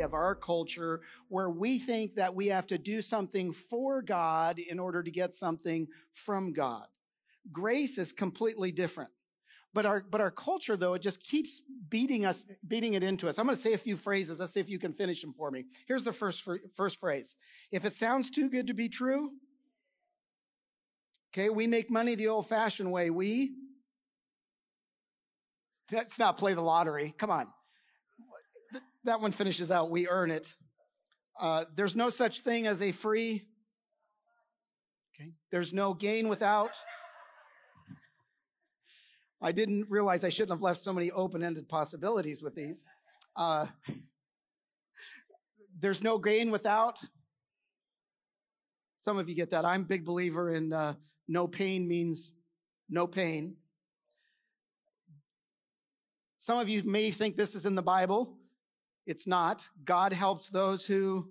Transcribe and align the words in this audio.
of 0.00 0.14
our 0.14 0.34
culture 0.34 1.00
where 1.28 1.50
we 1.50 1.78
think 1.78 2.14
that 2.16 2.34
we 2.34 2.48
have 2.48 2.66
to 2.68 2.78
do 2.78 3.02
something 3.02 3.52
for 3.52 4.02
God 4.02 4.58
in 4.58 4.78
order 4.78 5.02
to 5.02 5.10
get 5.10 5.34
something 5.34 5.86
from 6.12 6.52
God. 6.52 6.86
Grace 7.52 7.98
is 7.98 8.12
completely 8.12 8.72
different. 8.72 9.10
But 9.72 9.86
our, 9.86 10.00
but 10.00 10.20
our 10.20 10.32
culture, 10.32 10.76
though, 10.76 10.94
it 10.94 11.02
just 11.02 11.22
keeps 11.22 11.62
beating 11.88 12.24
us, 12.24 12.44
beating 12.66 12.94
it 12.94 13.04
into 13.04 13.28
us. 13.28 13.38
I'm 13.38 13.46
going 13.46 13.54
to 13.54 13.62
say 13.62 13.72
a 13.72 13.78
few 13.78 13.96
phrases. 13.96 14.40
Let's 14.40 14.52
see 14.52 14.60
if 14.60 14.68
you 14.68 14.80
can 14.80 14.92
finish 14.92 15.20
them 15.20 15.32
for 15.32 15.50
me. 15.50 15.64
Here's 15.86 16.02
the 16.02 16.12
first, 16.12 16.42
first 16.74 16.98
phrase. 16.98 17.36
If 17.70 17.84
it 17.84 17.94
sounds 17.94 18.30
too 18.30 18.50
good 18.50 18.66
to 18.66 18.74
be 18.74 18.88
true, 18.88 19.30
okay, 21.32 21.50
we 21.50 21.68
make 21.68 21.88
money 21.88 22.16
the 22.16 22.26
old 22.28 22.48
fashioned 22.48 22.90
way. 22.90 23.10
We, 23.10 23.52
let's 25.92 26.18
not 26.18 26.36
play 26.36 26.54
the 26.54 26.62
lottery. 26.62 27.14
Come 27.16 27.30
on. 27.30 27.46
That 29.04 29.20
one 29.20 29.32
finishes 29.32 29.70
out. 29.70 29.90
We 29.90 30.08
earn 30.08 30.30
it. 30.30 30.54
Uh, 31.38 31.64
there's 31.74 31.96
no 31.96 32.10
such 32.10 32.40
thing 32.40 32.66
as 32.66 32.82
a 32.82 32.92
free. 32.92 33.46
Okay. 35.14 35.32
There's 35.50 35.72
no 35.72 35.94
gain 35.94 36.28
without. 36.28 36.76
I 39.42 39.52
didn't 39.52 39.86
realize 39.88 40.22
I 40.22 40.28
shouldn't 40.28 40.50
have 40.50 40.60
left 40.60 40.80
so 40.80 40.92
many 40.92 41.10
open 41.12 41.42
ended 41.42 41.66
possibilities 41.68 42.42
with 42.42 42.54
these. 42.54 42.84
Uh, 43.34 43.66
there's 45.80 46.02
no 46.02 46.18
gain 46.18 46.50
without. 46.50 47.00
Some 48.98 49.18
of 49.18 49.30
you 49.30 49.34
get 49.34 49.50
that. 49.50 49.64
I'm 49.64 49.82
a 49.82 49.86
big 49.86 50.04
believer 50.04 50.52
in 50.52 50.74
uh, 50.74 50.94
no 51.26 51.46
pain 51.46 51.88
means 51.88 52.34
no 52.90 53.06
pain. 53.06 53.56
Some 56.36 56.58
of 56.58 56.68
you 56.68 56.82
may 56.84 57.10
think 57.10 57.36
this 57.36 57.54
is 57.54 57.64
in 57.64 57.74
the 57.74 57.82
Bible. 57.82 58.36
It's 59.06 59.26
not. 59.26 59.66
God 59.84 60.12
helps 60.12 60.48
those 60.48 60.84
who. 60.84 61.28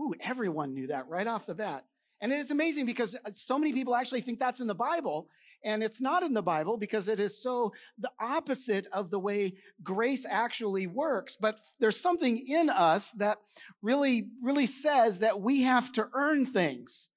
Ooh, 0.00 0.14
everyone 0.20 0.74
knew 0.74 0.88
that 0.88 1.08
right 1.08 1.26
off 1.26 1.46
the 1.46 1.54
bat. 1.54 1.84
And 2.20 2.32
it 2.32 2.38
is 2.38 2.50
amazing 2.50 2.86
because 2.86 3.14
uh, 3.14 3.30
so 3.32 3.58
many 3.58 3.72
people 3.72 3.94
actually 3.94 4.22
think 4.22 4.38
that's 4.38 4.60
in 4.60 4.66
the 4.66 4.74
Bible, 4.74 5.28
and 5.64 5.82
it's 5.82 6.00
not 6.00 6.22
in 6.22 6.32
the 6.32 6.42
Bible 6.42 6.76
because 6.76 7.08
it 7.08 7.20
is 7.20 7.42
so 7.42 7.72
the 7.98 8.10
opposite 8.20 8.86
of 8.92 9.10
the 9.10 9.18
way 9.18 9.54
grace 9.82 10.26
actually 10.28 10.86
works. 10.86 11.36
But 11.40 11.58
there's 11.80 12.00
something 12.00 12.38
in 12.48 12.70
us 12.70 13.10
that 13.12 13.38
really, 13.82 14.28
really 14.42 14.66
says 14.66 15.18
that 15.20 15.40
we 15.40 15.62
have 15.62 15.92
to 15.92 16.08
earn 16.14 16.46
things. 16.46 17.08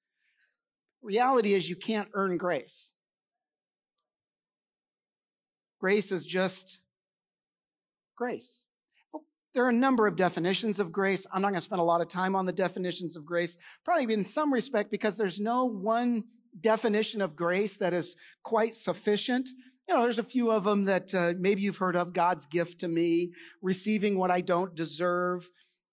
Reality 1.02 1.54
is 1.54 1.70
you 1.70 1.76
can't 1.76 2.08
earn 2.14 2.36
grace. 2.36 2.92
Grace 5.80 6.10
is 6.10 6.26
just 6.26 6.80
grace. 8.16 8.62
There 9.58 9.64
are 9.64 9.70
a 9.70 9.72
number 9.72 10.06
of 10.06 10.14
definitions 10.14 10.78
of 10.78 10.92
grace. 10.92 11.26
I'm 11.32 11.42
not 11.42 11.48
going 11.48 11.58
to 11.58 11.64
spend 11.64 11.80
a 11.80 11.84
lot 11.84 12.00
of 12.00 12.06
time 12.06 12.36
on 12.36 12.46
the 12.46 12.52
definitions 12.52 13.16
of 13.16 13.26
grace, 13.26 13.58
probably 13.84 14.14
in 14.14 14.22
some 14.22 14.54
respect 14.54 14.88
because 14.88 15.16
there's 15.16 15.40
no 15.40 15.64
one 15.64 16.22
definition 16.60 17.20
of 17.20 17.34
grace 17.34 17.76
that 17.78 17.92
is 17.92 18.14
quite 18.44 18.76
sufficient. 18.76 19.48
You 19.88 19.96
know, 19.96 20.02
there's 20.02 20.20
a 20.20 20.22
few 20.22 20.52
of 20.52 20.62
them 20.62 20.84
that 20.84 21.12
uh, 21.12 21.32
maybe 21.40 21.62
you've 21.62 21.76
heard 21.76 21.96
of 21.96 22.12
God's 22.12 22.46
gift 22.46 22.78
to 22.82 22.86
me, 22.86 23.32
receiving 23.60 24.16
what 24.16 24.30
I 24.30 24.42
don't 24.42 24.76
deserve, 24.76 25.50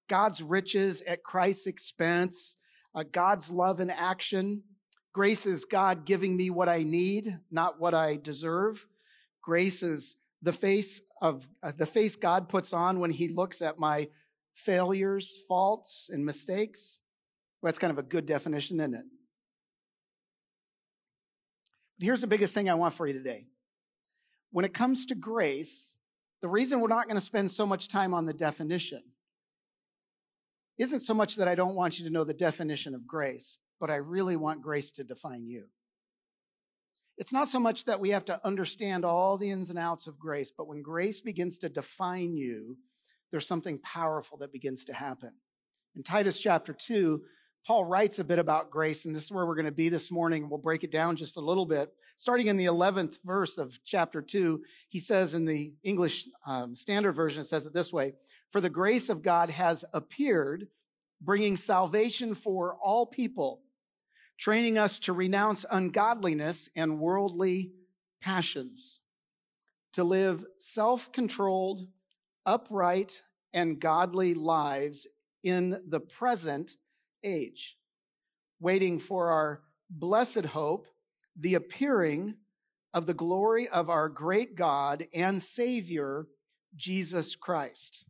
God's 0.07 0.43
riches 0.43 1.01
at 1.01 1.23
Christ's 1.23 1.65
expense, 1.65 2.57
uh, 2.93 3.03
God's 3.11 3.49
love 3.49 3.79
in 3.79 3.89
action. 3.89 4.61
Grace 5.11 5.47
is 5.47 5.65
God 5.65 6.05
giving 6.05 6.37
me 6.37 6.51
what 6.51 6.69
I 6.69 6.83
need, 6.83 7.35
not 7.49 7.79
what 7.79 7.95
I 7.95 8.17
deserve. 8.17 8.85
Grace 9.41 9.81
is 9.81 10.17
the 10.45 10.53
face 10.53 11.01
of 11.21 11.47
uh, 11.63 11.71
the 11.75 11.87
face 11.87 12.15
God 12.15 12.47
puts 12.47 12.71
on 12.71 12.99
when 12.99 13.09
he 13.09 13.27
looks 13.27 13.63
at 13.63 13.79
my 13.79 14.07
failures, 14.53 15.39
faults, 15.47 16.09
and 16.13 16.23
mistakes. 16.23 16.99
Well, 17.61 17.69
that's 17.69 17.79
kind 17.79 17.91
of 17.91 17.97
a 17.97 18.03
good 18.03 18.27
definition, 18.27 18.79
isn't 18.79 18.93
it? 18.93 19.05
But 21.97 22.05
here's 22.05 22.21
the 22.21 22.27
biggest 22.27 22.53
thing 22.53 22.69
I 22.69 22.75
want 22.75 22.93
for 22.93 23.07
you 23.07 23.13
today. 23.13 23.47
When 24.51 24.65
it 24.65 24.73
comes 24.73 25.07
to 25.07 25.15
grace, 25.15 25.93
the 26.41 26.47
reason 26.47 26.79
we're 26.79 26.89
not 26.89 27.07
going 27.07 27.15
to 27.15 27.21
spend 27.21 27.49
so 27.49 27.65
much 27.65 27.87
time 27.87 28.13
on 28.13 28.27
the 28.27 28.33
definition 28.33 29.01
isn't 30.77 30.99
so 30.99 31.15
much 31.15 31.37
that 31.37 31.47
I 31.47 31.55
don't 31.55 31.75
want 31.75 31.97
you 31.97 32.05
to 32.05 32.11
know 32.11 32.23
the 32.23 32.33
definition 32.33 32.93
of 32.93 33.07
grace, 33.07 33.57
but 33.79 33.89
I 33.89 33.95
really 33.95 34.35
want 34.35 34.61
grace 34.61 34.91
to 34.91 35.03
define 35.03 35.47
you. 35.47 35.65
It's 37.17 37.31
not 37.31 37.47
so 37.47 37.59
much 37.59 37.85
that 37.85 37.99
we 37.99 38.09
have 38.09 38.25
to 38.25 38.45
understand 38.45 39.05
all 39.05 39.37
the 39.37 39.49
ins 39.49 39.69
and 39.69 39.79
outs 39.79 40.07
of 40.07 40.19
grace, 40.19 40.51
but 40.51 40.67
when 40.67 40.81
grace 40.81 41.21
begins 41.21 41.57
to 41.59 41.69
define 41.69 42.35
you, 42.35 42.77
there's 43.31 43.47
something 43.47 43.79
powerful 43.79 44.37
that 44.39 44.51
begins 44.51 44.85
to 44.85 44.93
happen. 44.93 45.31
In 45.95 46.03
Titus 46.03 46.39
chapter 46.39 46.73
2, 46.73 47.21
Paul 47.65 47.85
writes 47.85 48.19
a 48.19 48.23
bit 48.23 48.37
about 48.37 48.69
grace, 48.69 49.05
and 49.05 49.15
this 49.15 49.23
is 49.23 49.31
where 49.31 49.45
we're 49.45 49.55
going 49.55 49.65
to 49.65 49.71
be 49.71 49.89
this 49.89 50.11
morning. 50.11 50.49
We'll 50.49 50.59
break 50.59 50.83
it 50.83 50.91
down 50.91 51.15
just 51.15 51.37
a 51.37 51.41
little 51.41 51.65
bit. 51.65 51.89
Starting 52.17 52.47
in 52.47 52.57
the 52.57 52.65
11th 52.65 53.17
verse 53.25 53.57
of 53.57 53.79
chapter 53.85 54.21
2, 54.21 54.61
he 54.89 54.99
says 54.99 55.33
in 55.33 55.45
the 55.45 55.73
English 55.83 56.27
um, 56.45 56.75
Standard 56.75 57.13
Version, 57.13 57.41
it 57.41 57.45
says 57.45 57.65
it 57.65 57.73
this 57.73 57.93
way 57.93 58.13
For 58.51 58.61
the 58.61 58.69
grace 58.69 59.09
of 59.09 59.23
God 59.23 59.49
has 59.49 59.85
appeared, 59.93 60.67
bringing 61.21 61.55
salvation 61.55 62.35
for 62.35 62.77
all 62.83 63.05
people 63.05 63.61
training 64.37 64.77
us 64.77 64.99
to 64.99 65.13
renounce 65.13 65.65
ungodliness 65.71 66.69
and 66.75 66.99
worldly 66.99 67.71
passions, 68.21 68.99
to 69.93 70.03
live 70.03 70.45
self 70.57 71.11
controlled, 71.11 71.87
upright, 72.45 73.21
and 73.53 73.79
godly 73.79 74.33
lives 74.33 75.07
in 75.43 75.81
the 75.87 75.99
present 75.99 76.75
age, 77.23 77.77
waiting 78.59 78.99
for 78.99 79.29
our 79.29 79.61
blessed 79.89 80.45
hope, 80.45 80.87
the 81.39 81.55
appearing 81.55 82.35
of 82.93 83.05
the 83.05 83.13
glory 83.13 83.67
of 83.69 83.89
our 83.89 84.09
great 84.09 84.55
God 84.55 85.07
and 85.13 85.41
Savior, 85.41 86.27
Jesus 86.75 87.35
Christ, 87.35 88.05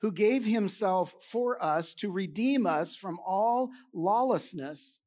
who 0.00 0.12
gave 0.12 0.44
himself 0.44 1.14
for 1.20 1.62
us 1.62 1.94
to 1.94 2.10
redeem 2.10 2.66
us 2.66 2.94
from 2.94 3.18
all 3.26 3.70
lawlessness 3.92 5.00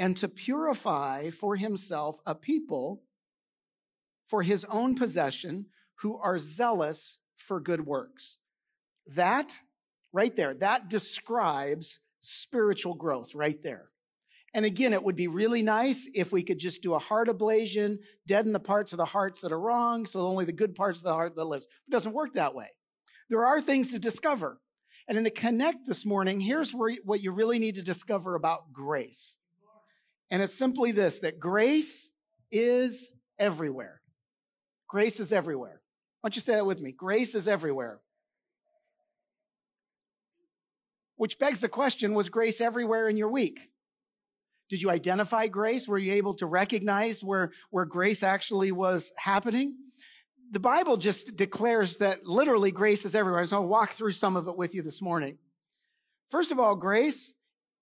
and 0.00 0.16
to 0.16 0.28
purify 0.28 1.28
for 1.28 1.54
himself 1.54 2.18
a 2.24 2.34
people 2.34 3.02
for 4.28 4.42
his 4.42 4.64
own 4.64 4.94
possession 4.94 5.66
who 5.96 6.16
are 6.16 6.38
zealous 6.38 7.18
for 7.36 7.60
good 7.60 7.84
works. 7.84 8.38
That 9.14 9.60
right 10.10 10.34
there, 10.34 10.54
that 10.54 10.88
describes 10.88 12.00
spiritual 12.20 12.94
growth 12.94 13.34
right 13.34 13.62
there. 13.62 13.90
And 14.54 14.64
again, 14.64 14.94
it 14.94 15.02
would 15.02 15.16
be 15.16 15.28
really 15.28 15.62
nice 15.62 16.08
if 16.14 16.32
we 16.32 16.42
could 16.42 16.58
just 16.58 16.82
do 16.82 16.94
a 16.94 16.98
heart 16.98 17.28
ablation, 17.28 17.98
deaden 18.26 18.52
the 18.52 18.58
parts 18.58 18.92
of 18.92 18.96
the 18.96 19.04
hearts 19.04 19.42
that 19.42 19.52
are 19.52 19.60
wrong, 19.60 20.06
so 20.06 20.20
only 20.20 20.46
the 20.46 20.52
good 20.52 20.74
parts 20.74 21.00
of 21.00 21.04
the 21.04 21.12
heart 21.12 21.36
that 21.36 21.44
lives. 21.44 21.66
It 21.66 21.90
doesn't 21.90 22.14
work 22.14 22.34
that 22.34 22.54
way. 22.54 22.68
There 23.28 23.44
are 23.44 23.60
things 23.60 23.92
to 23.92 23.98
discover. 23.98 24.58
And 25.06 25.18
in 25.18 25.24
the 25.24 25.30
connect 25.30 25.86
this 25.86 26.06
morning, 26.06 26.40
here's 26.40 26.72
where, 26.72 26.96
what 27.04 27.22
you 27.22 27.32
really 27.32 27.58
need 27.58 27.74
to 27.74 27.82
discover 27.82 28.34
about 28.34 28.72
grace. 28.72 29.36
And 30.30 30.42
it's 30.42 30.54
simply 30.54 30.92
this 30.92 31.18
that 31.20 31.40
grace 31.40 32.10
is 32.50 33.10
everywhere. 33.38 34.00
Grace 34.88 35.20
is 35.20 35.32
everywhere. 35.32 35.80
Why 36.20 36.28
don't 36.28 36.36
you 36.36 36.42
say 36.42 36.54
that 36.54 36.66
with 36.66 36.80
me? 36.80 36.92
Grace 36.92 37.34
is 37.34 37.48
everywhere. 37.48 38.00
Which 41.16 41.38
begs 41.38 41.60
the 41.60 41.68
question 41.68 42.14
was 42.14 42.28
grace 42.28 42.60
everywhere 42.60 43.08
in 43.08 43.16
your 43.16 43.28
week? 43.28 43.60
Did 44.68 44.80
you 44.80 44.90
identify 44.90 45.48
grace? 45.48 45.88
Were 45.88 45.98
you 45.98 46.14
able 46.14 46.34
to 46.34 46.46
recognize 46.46 47.24
where, 47.24 47.50
where 47.70 47.84
grace 47.84 48.22
actually 48.22 48.72
was 48.72 49.12
happening? 49.16 49.76
The 50.52 50.60
Bible 50.60 50.96
just 50.96 51.36
declares 51.36 51.96
that 51.98 52.24
literally 52.24 52.70
grace 52.70 53.04
is 53.04 53.14
everywhere. 53.14 53.44
So 53.46 53.56
I'll 53.56 53.66
walk 53.66 53.92
through 53.92 54.12
some 54.12 54.36
of 54.36 54.48
it 54.48 54.56
with 54.56 54.74
you 54.74 54.82
this 54.82 55.02
morning. 55.02 55.38
First 56.30 56.52
of 56.52 56.60
all, 56.60 56.76
grace 56.76 57.34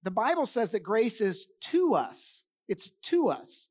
the 0.03 0.11
Bible 0.11 0.47
says 0.47 0.71
that 0.71 0.81
grace 0.81 1.21
is 1.21 1.47
to 1.61 1.95
us. 1.95 2.45
It's 2.69 2.91
to 3.05 3.29
us. 3.29 3.69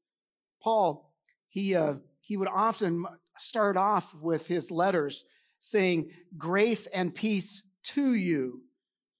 Paul, 0.61 1.13
he, 1.49 1.75
uh, 1.75 1.95
he 2.19 2.37
would 2.37 2.49
often 2.49 3.05
start 3.37 3.77
off 3.77 4.13
with 4.15 4.47
his 4.47 4.71
letters 4.71 5.23
saying, 5.59 6.11
grace 6.37 6.87
and 6.87 7.13
peace 7.13 7.63
to 7.83 8.13
you. 8.13 8.61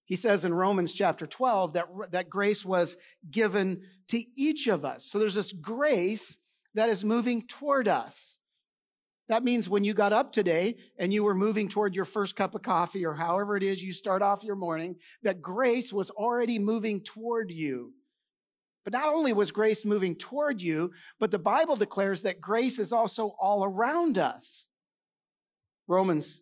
He 0.06 0.16
says 0.16 0.46
in 0.46 0.54
Romans 0.54 0.94
chapter 0.94 1.28
12 1.28 1.74
that, 1.74 1.88
that 2.12 2.30
grace 2.30 2.64
was 2.64 2.98
given 3.30 3.82
to 4.08 4.24
each 4.36 4.68
of 4.68 4.86
us. 4.86 5.06
So 5.06 5.20
there's 5.20 5.36
this 5.36 5.52
grace 5.52 6.40
that 6.76 6.90
is 6.90 7.04
moving 7.04 7.46
toward 7.48 7.88
us. 7.88 8.37
That 9.30 9.44
means 9.44 9.68
when 9.68 9.84
you 9.84 9.94
got 9.94 10.14
up 10.14 10.32
today 10.32 10.78
and 10.98 11.14
you 11.14 11.24
were 11.24 11.36
moving 11.36 11.68
toward 11.68 11.94
your 11.94 12.06
first 12.06 12.36
cup 12.36 12.56
of 12.56 12.62
coffee 12.62 13.06
or 13.06 13.14
however 13.14 13.58
it 13.58 13.64
is 13.64 13.84
you 13.84 13.92
start 13.92 14.22
off 14.22 14.44
your 14.44 14.56
morning, 14.56 14.96
that 15.24 15.42
grace 15.42 15.92
was 15.92 16.10
already 16.12 16.60
moving 16.60 17.02
toward 17.02 17.52
you. 17.52 17.94
But 18.86 18.94
not 18.94 19.14
only 19.14 19.34
was 19.34 19.52
grace 19.52 19.84
moving 19.84 20.16
toward 20.16 20.62
you, 20.62 20.92
but 21.20 21.30
the 21.30 21.40
Bible 21.40 21.76
declares 21.76 22.22
that 22.22 22.40
grace 22.40 22.80
is 22.80 22.94
also 22.94 23.36
all 23.40 23.66
around 23.66 24.18
us. 24.18 24.68
Romans 25.90 26.42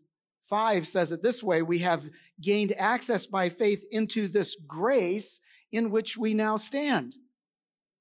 5 0.50 0.88
says 0.88 1.12
it 1.12 1.24
this 1.24 1.42
way 1.42 1.64
We 1.64 1.80
have 1.80 2.08
gained 2.40 2.74
access 2.78 3.26
by 3.26 3.50
faith 3.50 3.84
into 3.90 4.28
this 4.28 4.56
grace 4.68 5.42
in 5.72 5.90
which 5.90 6.18
we 6.18 6.36
now 6.36 6.58
stand. 6.58 7.16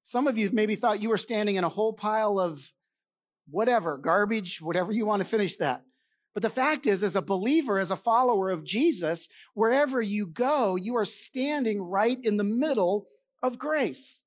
Some 0.03 0.27
of 0.27 0.37
you 0.37 0.51
maybe 0.53 0.75
thought 0.75 1.01
you 1.01 1.09
were 1.09 1.17
standing 1.17 1.55
in 1.55 1.63
a 1.63 1.69
whole 1.69 1.93
pile 1.93 2.39
of 2.39 2.71
whatever, 3.49 3.97
garbage, 3.97 4.61
whatever 4.61 4.91
you 4.91 5.05
want 5.05 5.21
to 5.21 5.27
finish 5.27 5.55
that. 5.57 5.83
But 6.33 6.43
the 6.43 6.49
fact 6.49 6.85
is, 6.85 7.01
as 7.03 7.15
a 7.15 7.21
believer, 7.21 7.79
as 7.79 7.91
a 7.91 7.95
follower 7.95 8.49
of 8.49 8.65
Jesus, 8.65 9.29
wherever 9.53 10.01
you 10.01 10.27
go, 10.27 10.75
you 10.75 10.97
are 10.97 11.05
standing 11.05 11.81
right 11.81 12.19
in 12.21 12.37
the 12.37 12.43
middle 12.43 13.07
of 13.41 13.57
grace. 13.57 14.21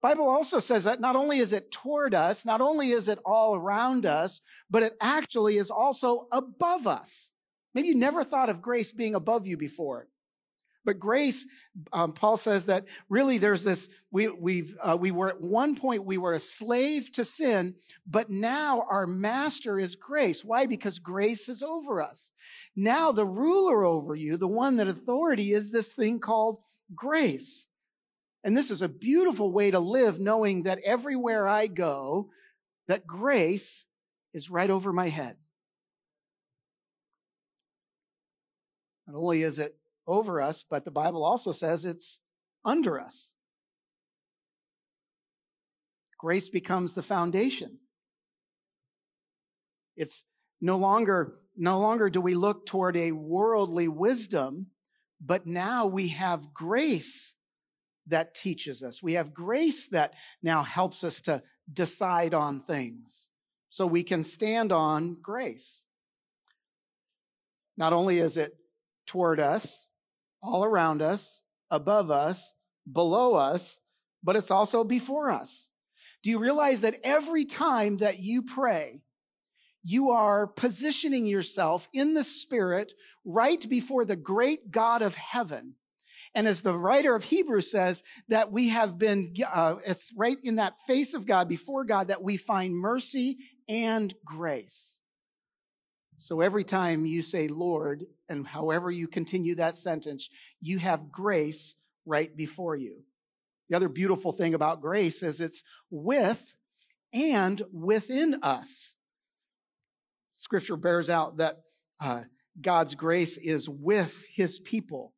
Bible 0.00 0.28
also 0.28 0.58
says 0.58 0.84
that 0.84 1.00
not 1.00 1.14
only 1.14 1.38
is 1.38 1.52
it 1.52 1.70
toward 1.70 2.14
us, 2.14 2.44
not 2.44 2.60
only 2.60 2.90
is 2.90 3.08
it 3.08 3.20
all 3.24 3.54
around 3.54 4.04
us, 4.04 4.40
but 4.68 4.82
it 4.82 4.96
actually 5.00 5.58
is 5.58 5.70
also 5.70 6.26
above 6.32 6.86
us. 6.86 7.30
Maybe 7.74 7.88
you 7.88 7.94
never 7.94 8.24
thought 8.24 8.48
of 8.48 8.60
grace 8.60 8.92
being 8.92 9.14
above 9.14 9.46
you 9.46 9.56
before. 9.56 10.08
But 10.84 10.98
grace, 10.98 11.46
um, 11.92 12.12
Paul 12.12 12.36
says 12.36 12.66
that 12.66 12.86
really 13.08 13.38
there's 13.38 13.62
this, 13.62 13.88
we, 14.10 14.28
we've, 14.28 14.76
uh, 14.82 14.96
we 14.98 15.12
were 15.12 15.28
at 15.28 15.40
one 15.40 15.76
point, 15.76 16.04
we 16.04 16.18
were 16.18 16.34
a 16.34 16.40
slave 16.40 17.12
to 17.12 17.24
sin, 17.24 17.76
but 18.06 18.30
now 18.30 18.84
our 18.90 19.06
master 19.06 19.78
is 19.78 19.94
grace. 19.94 20.44
Why? 20.44 20.66
Because 20.66 20.98
grace 20.98 21.48
is 21.48 21.62
over 21.62 22.02
us. 22.02 22.32
Now 22.74 23.12
the 23.12 23.26
ruler 23.26 23.84
over 23.84 24.16
you, 24.16 24.36
the 24.36 24.48
one 24.48 24.76
that 24.76 24.88
authority 24.88 25.52
is 25.52 25.70
this 25.70 25.92
thing 25.92 26.18
called 26.18 26.58
grace. 26.94 27.66
And 28.44 28.56
this 28.56 28.70
is 28.70 28.82
a 28.82 28.88
beautiful 28.88 29.52
way 29.52 29.70
to 29.70 29.78
live, 29.78 30.18
knowing 30.18 30.64
that 30.64 30.80
everywhere 30.84 31.46
I 31.46 31.68
go, 31.68 32.30
that 32.88 33.06
grace 33.06 33.86
is 34.34 34.50
right 34.50 34.68
over 34.68 34.92
my 34.92 35.08
head. 35.08 35.36
Not 39.06 39.16
only 39.16 39.42
is 39.42 39.60
it 39.60 39.76
over 40.06 40.40
us, 40.40 40.64
but 40.68 40.84
the 40.84 40.90
Bible 40.90 41.24
also 41.24 41.52
says 41.52 41.84
it's 41.84 42.20
under 42.64 43.00
us. 43.00 43.32
Grace 46.18 46.48
becomes 46.48 46.94
the 46.94 47.02
foundation. 47.02 47.78
It's 49.96 50.24
no 50.60 50.76
longer, 50.76 51.34
no 51.56 51.80
longer 51.80 52.08
do 52.08 52.20
we 52.20 52.34
look 52.34 52.66
toward 52.66 52.96
a 52.96 53.12
worldly 53.12 53.88
wisdom, 53.88 54.68
but 55.20 55.46
now 55.46 55.86
we 55.86 56.08
have 56.08 56.54
grace 56.54 57.34
that 58.06 58.34
teaches 58.34 58.82
us. 58.82 59.02
We 59.02 59.14
have 59.14 59.34
grace 59.34 59.88
that 59.88 60.14
now 60.42 60.62
helps 60.62 61.04
us 61.04 61.20
to 61.22 61.42
decide 61.72 62.34
on 62.34 62.62
things. 62.62 63.28
So 63.70 63.86
we 63.86 64.02
can 64.02 64.22
stand 64.22 64.72
on 64.72 65.16
grace. 65.22 65.84
Not 67.76 67.92
only 67.92 68.18
is 68.18 68.36
it 68.36 68.54
toward 69.06 69.40
us, 69.40 69.86
all 70.42 70.64
around 70.64 71.02
us, 71.02 71.40
above 71.70 72.10
us, 72.10 72.54
below 72.90 73.34
us, 73.34 73.80
but 74.22 74.36
it's 74.36 74.50
also 74.50 74.84
before 74.84 75.30
us. 75.30 75.68
Do 76.22 76.30
you 76.30 76.38
realize 76.38 76.82
that 76.82 77.00
every 77.02 77.44
time 77.44 77.98
that 77.98 78.18
you 78.20 78.42
pray, 78.42 79.02
you 79.82 80.10
are 80.10 80.46
positioning 80.46 81.26
yourself 81.26 81.88
in 81.92 82.14
the 82.14 82.24
Spirit 82.24 82.92
right 83.24 83.68
before 83.68 84.04
the 84.04 84.16
great 84.16 84.70
God 84.70 85.02
of 85.02 85.14
heaven? 85.14 85.74
And 86.34 86.48
as 86.48 86.62
the 86.62 86.78
writer 86.78 87.14
of 87.14 87.24
Hebrews 87.24 87.70
says, 87.70 88.02
that 88.28 88.50
we 88.52 88.68
have 88.68 88.98
been, 88.98 89.34
uh, 89.52 89.76
it's 89.84 90.12
right 90.16 90.38
in 90.42 90.56
that 90.56 90.74
face 90.86 91.12
of 91.14 91.26
God, 91.26 91.48
before 91.48 91.84
God, 91.84 92.08
that 92.08 92.22
we 92.22 92.36
find 92.36 92.74
mercy 92.74 93.38
and 93.68 94.14
grace. 94.24 95.00
So 96.22 96.40
every 96.40 96.62
time 96.62 97.04
you 97.04 97.20
say 97.20 97.48
Lord, 97.48 98.06
and 98.28 98.46
however 98.46 98.92
you 98.92 99.08
continue 99.08 99.56
that 99.56 99.74
sentence, 99.74 100.30
you 100.60 100.78
have 100.78 101.10
grace 101.10 101.74
right 102.06 102.34
before 102.36 102.76
you. 102.76 103.02
The 103.68 103.74
other 103.74 103.88
beautiful 103.88 104.30
thing 104.30 104.54
about 104.54 104.80
grace 104.80 105.24
is 105.24 105.40
it's 105.40 105.64
with 105.90 106.54
and 107.12 107.60
within 107.72 108.38
us. 108.40 108.94
Scripture 110.34 110.76
bears 110.76 111.10
out 111.10 111.38
that 111.38 111.62
uh, 111.98 112.20
God's 112.60 112.94
grace 112.94 113.36
is 113.36 113.68
with 113.68 114.24
his 114.32 114.60
people. 114.60 115.14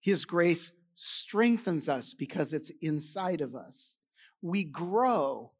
His 0.00 0.24
grace 0.24 0.72
strengthens 0.94 1.90
us 1.90 2.14
because 2.14 2.54
it's 2.54 2.72
inside 2.80 3.42
of 3.42 3.54
us. 3.54 3.98
We 4.40 4.64
grow 4.64 5.52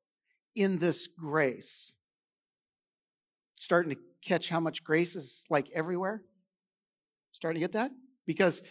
in 0.54 0.78
this 0.78 1.08
grace. 1.08 1.92
Starting 3.56 3.90
to 3.90 3.98
catch 4.26 4.48
how 4.48 4.60
much 4.60 4.84
grace 4.84 5.16
is 5.16 5.44
like 5.48 5.68
everywhere? 5.74 6.22
Starting 7.32 7.60
to 7.60 7.64
get 7.64 7.72
that? 7.72 7.90
Because 8.26 8.62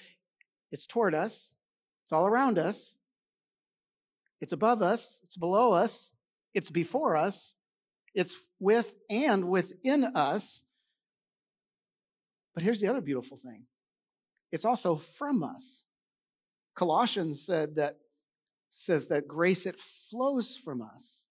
it's 0.71 0.85
toward 0.85 1.15
us, 1.15 1.51
it's 2.03 2.11
all 2.11 2.27
around 2.27 2.59
us, 2.59 2.97
it's 4.41 4.53
above 4.53 4.81
us, 4.81 5.19
it's 5.23 5.37
below 5.37 5.71
us, 5.71 6.11
it's 6.53 6.69
before 6.69 7.15
us, 7.15 7.55
it's 8.13 8.35
with 8.59 8.99
and 9.09 9.45
within 9.45 10.03
us. 10.03 10.63
But 12.53 12.63
here's 12.63 12.79
the 12.79 12.87
other 12.87 13.01
beautiful 13.01 13.37
thing 13.37 13.65
it's 14.51 14.65
also 14.65 14.95
from 14.95 15.43
us. 15.43 15.85
Colossians 16.75 17.45
said 17.45 17.75
that 17.75 17.97
says 18.69 19.07
that 19.07 19.27
grace 19.27 19.65
it 19.65 19.79
flows 19.79 20.57
from 20.57 20.81
us. 20.81 21.23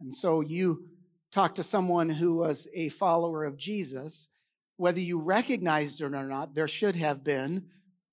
And 0.00 0.14
so 0.14 0.40
you 0.40 0.84
talk 1.30 1.54
to 1.56 1.62
someone 1.62 2.08
who 2.08 2.34
was 2.34 2.68
a 2.74 2.88
follower 2.90 3.44
of 3.44 3.56
Jesus, 3.56 4.28
whether 4.76 5.00
you 5.00 5.18
recognized 5.18 6.00
it 6.00 6.04
or 6.04 6.24
not, 6.24 6.54
there 6.54 6.68
should 6.68 6.96
have 6.96 7.22
been 7.22 7.66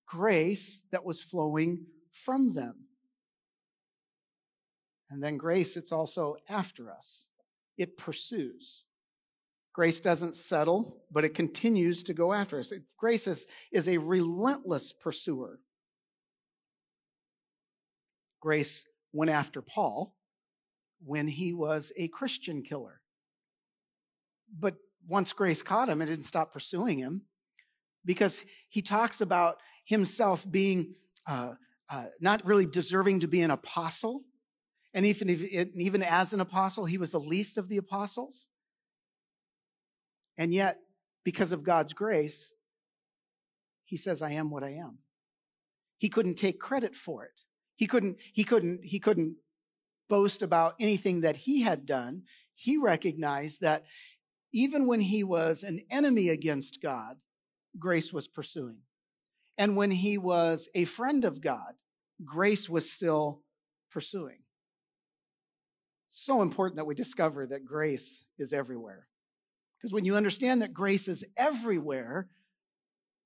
grace 0.06 0.82
that 0.92 1.04
was 1.04 1.22
flowing 1.22 1.86
from 2.12 2.54
them. 2.54 2.76
And 5.10 5.24
then 5.24 5.38
grace, 5.38 5.78
it's 5.78 5.92
also 5.92 6.36
after 6.50 6.92
us, 6.92 7.28
it 7.78 7.98
pursues. 7.98 8.84
Grace 9.74 10.02
doesn't 10.02 10.34
settle, 10.34 10.98
but 11.12 11.24
it 11.24 11.36
continues 11.36 12.04
to 12.04 12.14
go 12.14 12.34
after 12.34 12.60
us. 12.60 12.74
Grace 12.98 13.28
is, 13.28 13.46
is 13.72 13.88
a 13.88 13.98
relentless 13.98 14.92
pursuer. 14.92 15.60
Grace 18.42 18.84
went 19.14 19.32
after 19.32 19.62
Paul 19.62 20.16
when 21.06 21.28
he 21.28 21.54
was 21.54 21.92
a 21.96 22.08
Christian 22.08 22.64
killer. 22.64 22.97
But 24.60 24.76
once 25.08 25.34
grace 25.34 25.64
caught 25.64 25.90
him, 25.90 26.02
it 26.02 26.08
didn't 26.08 26.26
stop 26.26 26.54
pursuing 26.54 27.00
him 27.00 27.24
because 28.06 28.46
he 28.70 28.82
talks 28.82 29.22
about 29.22 29.58
himself 29.86 30.46
being 30.50 30.94
uh, 31.26 31.54
uh, 31.90 32.06
not 32.20 32.46
really 32.46 32.66
deserving 32.66 33.22
to 33.22 33.28
be 33.28 33.42
an 33.42 33.52
apostle. 33.52 34.24
And 34.94 35.06
even, 35.06 35.30
if, 35.30 35.42
even 35.76 36.04
as 36.04 36.34
an 36.34 36.42
apostle, 36.42 36.86
he 36.86 36.98
was 36.98 37.12
the 37.12 37.20
least 37.20 37.58
of 37.58 37.70
the 37.70 37.78
apostles. 37.78 38.48
And 40.38 40.54
yet, 40.54 40.80
because 41.24 41.52
of 41.52 41.64
God's 41.64 41.94
grace, 41.94 42.54
he 43.86 43.98
says, 43.98 44.22
I 44.22 44.32
am 44.32 44.50
what 44.50 44.64
I 44.64 44.72
am. 44.72 45.00
He 45.98 46.10
couldn't 46.10 46.36
take 46.36 46.60
credit 46.60 46.96
for 46.96 47.24
it. 47.26 47.42
He 47.76 47.88
couldn't, 47.88 48.18
he 48.34 48.44
couldn't, 48.44 48.84
he 48.84 49.00
couldn't 49.00 49.38
boast 50.10 50.42
about 50.42 50.76
anything 50.80 51.22
that 51.22 51.36
he 51.36 51.62
had 51.62 51.86
done. 51.86 52.24
He 52.56 52.78
recognized 52.78 53.62
that 53.62 53.84
even 54.54 54.88
when 54.88 55.02
he 55.02 55.24
was 55.24 55.64
an 55.64 55.82
enemy 55.90 56.30
against 56.30 56.82
God, 56.82 57.18
grace 57.78 58.14
was 58.14 58.28
pursuing. 58.28 58.80
And 59.58 59.76
when 59.76 59.92
he 59.92 60.18
was 60.18 60.70
a 60.76 60.86
friend 60.86 61.26
of 61.26 61.42
God, 61.42 61.74
grace 62.24 62.70
was 62.70 62.92
still 62.92 63.42
pursuing. 63.92 64.40
So 66.10 66.42
important 66.42 66.78
that 66.78 66.86
we 66.86 66.96
discover 66.96 67.46
that 67.48 67.66
grace 67.66 68.24
is 68.38 68.54
everywhere. 68.54 69.08
Because 69.78 69.94
when 69.94 70.06
you 70.06 70.16
understand 70.16 70.62
that 70.62 70.74
grace 70.74 71.08
is 71.08 71.24
everywhere, 71.36 72.30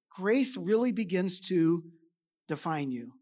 grace 0.10 0.58
really 0.58 0.92
begins 0.92 1.40
to 1.42 1.84
define 2.48 2.92
you. 2.92 3.14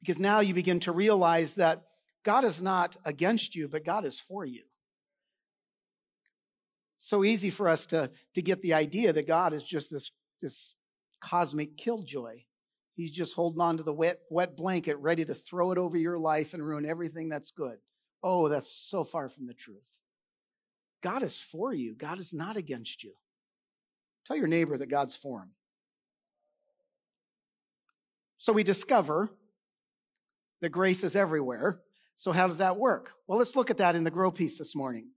Because 0.00 0.18
now 0.18 0.40
you 0.40 0.54
begin 0.54 0.80
to 0.80 0.92
realize 0.92 1.54
that 1.54 1.82
God 2.24 2.44
is 2.44 2.62
not 2.62 2.96
against 3.04 3.54
you, 3.54 3.68
but 3.68 3.84
God 3.84 4.04
is 4.04 4.18
for 4.18 4.44
you 4.44 4.62
so 6.98 7.24
easy 7.24 7.50
for 7.50 7.68
us 7.68 7.86
to, 7.86 8.10
to 8.34 8.42
get 8.42 8.60
the 8.62 8.74
idea 8.74 9.12
that 9.12 9.26
God 9.26 9.52
is 9.52 9.64
just 9.64 9.90
this, 9.90 10.10
this 10.42 10.76
cosmic 11.20 11.76
killjoy. 11.76 12.42
He's 12.94 13.12
just 13.12 13.34
holding 13.34 13.60
on 13.60 13.76
to 13.76 13.82
the 13.82 13.92
wet, 13.92 14.20
wet 14.30 14.56
blanket, 14.56 14.96
ready 14.98 15.24
to 15.24 15.34
throw 15.34 15.70
it 15.70 15.78
over 15.78 15.96
your 15.96 16.18
life 16.18 16.54
and 16.54 16.66
ruin 16.66 16.84
everything 16.84 17.28
that's 17.28 17.52
good. 17.52 17.78
Oh, 18.22 18.48
that's 18.48 18.70
so 18.70 19.04
far 19.04 19.28
from 19.28 19.46
the 19.46 19.54
truth. 19.54 19.82
God 21.00 21.22
is 21.22 21.40
for 21.40 21.72
you, 21.72 21.94
God 21.94 22.18
is 22.18 22.34
not 22.34 22.56
against 22.56 23.04
you. 23.04 23.12
Tell 24.26 24.36
your 24.36 24.48
neighbor 24.48 24.76
that 24.76 24.90
God's 24.90 25.14
for 25.14 25.40
him. 25.40 25.50
So 28.36 28.52
we 28.52 28.62
discover 28.62 29.30
that 30.60 30.70
grace 30.70 31.04
is 31.04 31.16
everywhere. 31.16 31.80
So, 32.16 32.32
how 32.32 32.48
does 32.48 32.58
that 32.58 32.76
work? 32.76 33.12
Well, 33.26 33.38
let's 33.38 33.54
look 33.54 33.70
at 33.70 33.78
that 33.78 33.94
in 33.94 34.02
the 34.02 34.10
grow 34.10 34.32
piece 34.32 34.58
this 34.58 34.74
morning. 34.74 35.10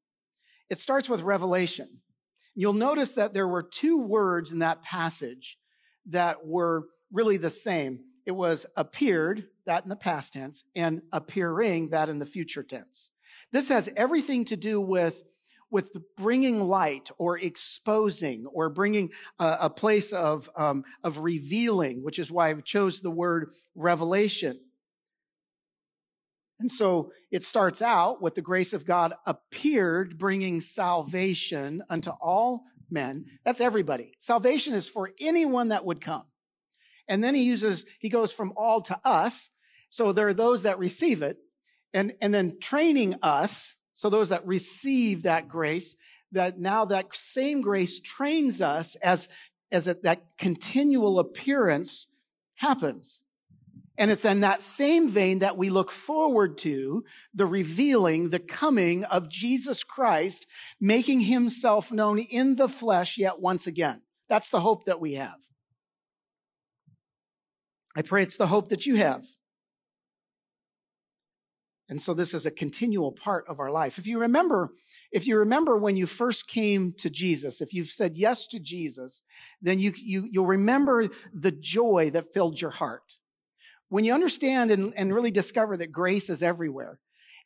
It 0.71 0.79
starts 0.79 1.09
with 1.09 1.21
revelation. 1.21 1.99
You'll 2.55 2.71
notice 2.71 3.13
that 3.15 3.33
there 3.33 3.47
were 3.47 3.61
two 3.61 3.97
words 3.97 4.53
in 4.53 4.59
that 4.59 4.81
passage 4.81 5.59
that 6.05 6.47
were 6.47 6.85
really 7.11 7.35
the 7.35 7.49
same. 7.49 7.99
It 8.25 8.31
was 8.31 8.65
appeared, 8.77 9.47
that 9.65 9.83
in 9.83 9.89
the 9.89 9.97
past 9.97 10.31
tense, 10.31 10.63
and 10.73 11.01
appearing, 11.11 11.89
that 11.89 12.07
in 12.07 12.19
the 12.19 12.25
future 12.25 12.63
tense. 12.63 13.09
This 13.51 13.67
has 13.67 13.89
everything 13.97 14.45
to 14.45 14.55
do 14.55 14.79
with, 14.79 15.21
with 15.71 15.91
bringing 16.15 16.61
light 16.61 17.11
or 17.17 17.37
exposing 17.37 18.45
or 18.45 18.69
bringing 18.69 19.09
a, 19.39 19.57
a 19.63 19.69
place 19.69 20.13
of, 20.13 20.49
um, 20.55 20.85
of 21.03 21.19
revealing, 21.19 22.01
which 22.01 22.17
is 22.17 22.31
why 22.31 22.49
I 22.49 22.53
chose 22.61 23.01
the 23.01 23.11
word 23.11 23.51
revelation. 23.75 24.57
And 26.61 26.71
so 26.71 27.11
it 27.31 27.43
starts 27.43 27.81
out 27.81 28.21
with 28.21 28.35
the 28.35 28.41
grace 28.41 28.71
of 28.71 28.85
God 28.85 29.13
appeared, 29.25 30.19
bringing 30.19 30.61
salvation 30.61 31.81
unto 31.89 32.11
all 32.11 32.65
men. 32.91 33.25
That's 33.43 33.59
everybody. 33.59 34.13
Salvation 34.19 34.75
is 34.75 34.87
for 34.87 35.11
anyone 35.19 35.69
that 35.69 35.83
would 35.83 36.01
come. 36.01 36.23
And 37.07 37.23
then 37.23 37.33
he 37.33 37.41
uses, 37.41 37.83
he 37.97 38.09
goes 38.09 38.31
from 38.31 38.53
all 38.55 38.79
to 38.81 38.99
us. 39.03 39.49
So 39.89 40.11
there 40.11 40.27
are 40.27 40.35
those 40.35 40.63
that 40.63 40.77
receive 40.77 41.23
it 41.23 41.39
and, 41.95 42.13
and 42.21 42.31
then 42.31 42.59
training 42.61 43.15
us. 43.23 43.75
So 43.95 44.11
those 44.11 44.29
that 44.29 44.45
receive 44.45 45.23
that 45.23 45.47
grace, 45.47 45.95
that 46.31 46.59
now 46.59 46.85
that 46.85 47.07
same 47.15 47.61
grace 47.61 47.99
trains 47.99 48.61
us 48.61 48.93
as, 48.97 49.29
as 49.71 49.85
that 49.85 50.37
continual 50.37 51.17
appearance 51.17 52.05
happens. 52.53 53.23
And 53.97 54.09
it's 54.09 54.25
in 54.25 54.41
that 54.41 54.61
same 54.61 55.09
vein 55.09 55.39
that 55.39 55.57
we 55.57 55.69
look 55.69 55.91
forward 55.91 56.57
to 56.59 57.03
the 57.33 57.45
revealing, 57.45 58.29
the 58.29 58.39
coming 58.39 59.03
of 59.03 59.29
Jesus 59.29 59.83
Christ, 59.83 60.47
making 60.79 61.21
himself 61.21 61.91
known 61.91 62.19
in 62.19 62.55
the 62.55 62.69
flesh 62.69 63.17
yet 63.17 63.39
once 63.39 63.67
again. 63.67 64.01
That's 64.29 64.49
the 64.49 64.61
hope 64.61 64.85
that 64.85 65.01
we 65.01 65.15
have. 65.15 65.35
I 67.95 68.01
pray 68.01 68.23
it's 68.23 68.37
the 68.37 68.47
hope 68.47 68.69
that 68.69 68.85
you 68.85 68.95
have. 68.95 69.25
And 71.89 72.01
so 72.01 72.13
this 72.13 72.33
is 72.33 72.45
a 72.45 72.51
continual 72.51 73.11
part 73.11 73.43
of 73.49 73.59
our 73.59 73.69
life. 73.69 73.99
If 73.99 74.07
you 74.07 74.19
remember, 74.19 74.69
if 75.11 75.27
you 75.27 75.37
remember 75.37 75.77
when 75.77 75.97
you 75.97 76.05
first 76.05 76.47
came 76.47 76.93
to 76.99 77.09
Jesus, 77.09 77.59
if 77.59 77.73
you've 77.73 77.89
said 77.89 78.15
yes 78.15 78.47
to 78.47 78.59
Jesus, 78.59 79.23
then 79.61 79.77
you, 79.77 79.91
you, 79.97 80.25
you'll 80.31 80.45
remember 80.45 81.09
the 81.33 81.51
joy 81.51 82.09
that 82.13 82.33
filled 82.33 82.61
your 82.61 82.71
heart. 82.71 83.17
When 83.91 84.05
you 84.05 84.13
understand 84.13 84.71
and, 84.71 84.93
and 84.95 85.13
really 85.13 85.31
discover 85.31 85.75
that 85.75 85.91
grace 85.91 86.29
is 86.29 86.41
everywhere, 86.41 86.97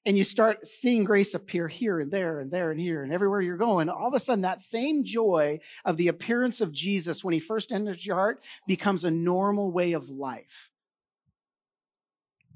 and 0.05 0.15
you 0.15 0.23
start 0.23 0.67
seeing 0.67 1.03
grace 1.03 1.33
appear 1.33 1.67
here 1.67 1.99
and 1.99 2.11
there 2.11 2.39
and 2.39 2.51
there 2.51 2.69
and 2.69 2.79
here 2.79 3.01
and 3.01 3.11
everywhere 3.11 3.41
you're 3.41 3.57
going, 3.57 3.89
all 3.89 4.09
of 4.09 4.13
a 4.13 4.19
sudden 4.19 4.43
that 4.43 4.59
same 4.59 5.03
joy 5.03 5.59
of 5.85 5.97
the 5.97 6.09
appearance 6.09 6.61
of 6.61 6.71
Jesus 6.71 7.23
when 7.23 7.33
he 7.33 7.39
first 7.39 7.71
enters 7.71 8.05
your 8.05 8.15
heart 8.15 8.43
becomes 8.67 9.05
a 9.05 9.09
normal 9.09 9.71
way 9.71 9.93
of 9.93 10.11
life. 10.11 10.69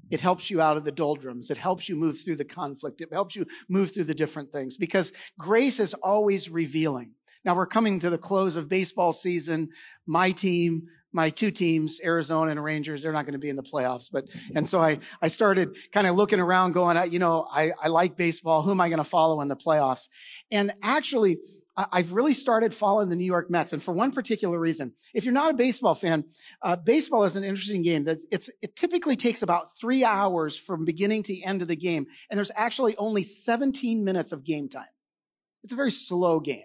It 0.08 0.20
helps 0.20 0.50
you 0.50 0.60
out 0.60 0.76
of 0.76 0.84
the 0.84 0.92
doldrums. 0.92 1.50
It 1.50 1.58
helps 1.58 1.88
you 1.88 1.96
move 1.96 2.20
through 2.20 2.36
the 2.36 2.44
conflict. 2.44 3.00
It 3.00 3.12
helps 3.12 3.34
you 3.34 3.44
move 3.68 3.92
through 3.92 4.04
the 4.04 4.14
different 4.14 4.52
things 4.52 4.76
because 4.76 5.12
grace 5.36 5.80
is 5.80 5.94
always 5.94 6.48
revealing. 6.48 7.14
Now 7.44 7.56
we're 7.56 7.66
coming 7.66 7.98
to 8.00 8.10
the 8.10 8.18
close 8.18 8.54
of 8.54 8.68
baseball 8.68 9.12
season. 9.12 9.70
My 10.06 10.30
team, 10.30 10.86
my 11.12 11.30
two 11.30 11.50
teams, 11.50 12.00
Arizona 12.02 12.50
and 12.52 12.62
Rangers, 12.62 13.02
they're 13.02 13.12
not 13.12 13.24
going 13.24 13.32
to 13.32 13.38
be 13.38 13.48
in 13.48 13.56
the 13.56 13.62
playoffs. 13.62 14.08
But, 14.12 14.26
and 14.54 14.68
so 14.68 14.80
I, 14.80 14.98
I 15.20 15.28
started 15.28 15.76
kind 15.92 16.06
of 16.06 16.16
looking 16.16 16.40
around 16.40 16.72
going, 16.72 16.96
you 17.12 17.18
know, 17.18 17.46
I, 17.52 17.72
I 17.82 17.88
like 17.88 18.16
baseball. 18.16 18.62
Who 18.62 18.70
am 18.70 18.80
I 18.80 18.88
going 18.88 18.98
to 18.98 19.04
follow 19.04 19.40
in 19.40 19.48
the 19.48 19.56
playoffs? 19.56 20.08
And 20.50 20.72
actually, 20.82 21.38
I've 21.76 22.12
really 22.12 22.32
started 22.32 22.74
following 22.74 23.08
the 23.08 23.16
New 23.16 23.24
York 23.24 23.50
Mets, 23.50 23.72
and 23.72 23.82
for 23.82 23.92
one 23.92 24.12
particular 24.12 24.58
reason. 24.58 24.92
If 25.14 25.24
you're 25.24 25.32
not 25.32 25.52
a 25.52 25.56
baseball 25.56 25.94
fan, 25.94 26.24
uh, 26.62 26.76
baseball 26.76 27.24
is 27.24 27.36
an 27.36 27.44
interesting 27.44 27.82
game. 27.82 28.06
It's, 28.06 28.26
it's, 28.30 28.50
it 28.60 28.76
typically 28.76 29.16
takes 29.16 29.42
about 29.42 29.76
three 29.78 30.04
hours 30.04 30.58
from 30.58 30.84
beginning 30.84 31.22
to 31.24 31.42
end 31.42 31.62
of 31.62 31.68
the 31.68 31.76
game, 31.76 32.06
and 32.28 32.36
there's 32.36 32.50
actually 32.54 32.96
only 32.96 33.22
17 33.22 34.04
minutes 34.04 34.32
of 34.32 34.44
game 34.44 34.68
time. 34.68 34.86
It's 35.62 35.72
a 35.72 35.76
very 35.76 35.90
slow 35.90 36.40
game. 36.40 36.64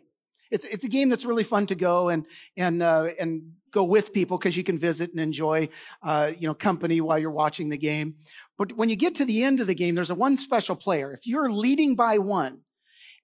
It's, 0.52 0.66
it's 0.66 0.84
a 0.84 0.90
game 0.90 1.10
that's 1.10 1.26
really 1.26 1.44
fun 1.44 1.66
to 1.68 1.76
go 1.76 2.10
and, 2.10 2.26
and, 2.56 2.82
uh, 2.82 3.10
and 3.20 3.54
go 3.76 3.84
with 3.84 4.14
people 4.14 4.38
because 4.38 4.58
you 4.58 4.64
can 4.64 4.80
visit 4.80 5.12
and 5.12 5.20
enjoy, 5.20 5.70
uh, 6.02 6.32
you 6.36 6.48
know, 6.48 6.56
company 6.56 7.02
while 7.02 7.20
you're 7.20 7.30
watching 7.30 7.70
the 7.70 7.78
game. 7.78 8.16
But 8.58 8.72
when 8.72 8.90
you 8.90 8.96
get 8.96 9.16
to 9.16 9.26
the 9.26 9.44
end 9.44 9.60
of 9.60 9.68
the 9.68 9.76
game, 9.76 9.94
there's 9.94 10.10
a 10.10 10.16
one 10.16 10.38
special 10.38 10.76
player. 10.76 11.12
If 11.12 11.28
you're 11.28 11.52
leading 11.52 11.96
by 11.96 12.18
one, 12.18 12.62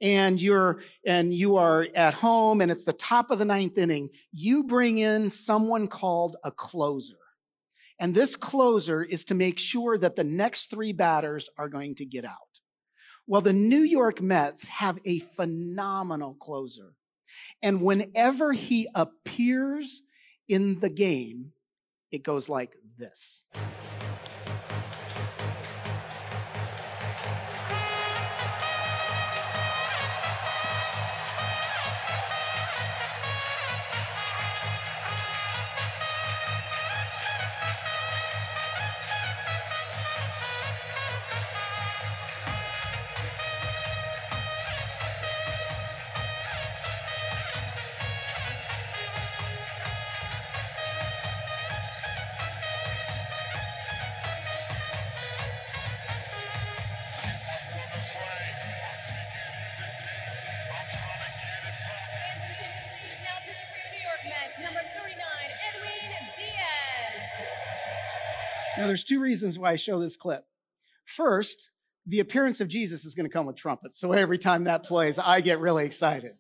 and 0.01 0.41
you're 0.41 0.79
and 1.05 1.34
you 1.34 1.58
are 1.58 1.88
at 1.96 2.15
home 2.15 2.60
and 2.60 2.72
it's 2.72 2.84
the 2.84 2.93
top 2.93 3.29
of 3.29 3.38
the 3.38 3.46
ninth 3.46 3.77
inning 3.77 4.10
you 4.31 4.63
bring 4.63 4.98
in 4.98 5.29
someone 5.29 5.88
called 5.88 6.38
a 6.43 6.51
closer 6.51 7.20
and 8.00 8.15
this 8.15 8.36
closer 8.36 9.03
is 9.03 9.24
to 9.25 9.36
make 9.36 9.60
sure 9.60 10.00
that 10.00 10.15
the 10.15 10.24
next 10.24 10.72
three 10.72 10.91
batters 10.91 11.50
are 11.55 11.70
going 11.70 11.93
to 11.93 12.03
get 12.03 12.25
out 12.25 12.53
well 13.27 13.41
the 13.41 13.53
new 13.53 13.84
york 13.84 14.24
mets 14.24 14.67
have 14.67 14.98
a 15.05 15.20
phenomenal 15.20 16.34
closer 16.34 16.96
and 17.62 17.79
whenever 17.79 18.51
he 18.53 18.88
appears 18.96 20.01
in 20.51 20.81
the 20.81 20.89
game, 20.89 21.53
it 22.12 22.24
goes 22.24 22.50
like 22.50 22.75
this. 22.98 23.43
Now, 68.81 68.88
there's 68.88 69.03
two 69.03 69.19
reasons 69.19 69.59
why 69.59 69.73
I 69.73 69.75
show 69.75 70.00
this 70.00 70.17
clip. 70.17 70.43
First, 71.05 71.69
the 72.07 72.19
appearance 72.19 72.61
of 72.61 72.67
Jesus 72.67 73.05
is 73.05 73.13
going 73.13 73.27
to 73.27 73.31
come 73.31 73.45
with 73.45 73.55
trumpets. 73.55 74.00
So 74.00 74.11
every 74.11 74.39
time 74.39 74.63
that 74.63 74.83
plays, 74.83 75.19
I 75.19 75.41
get 75.41 75.59
really 75.59 75.85
excited. 75.85 76.31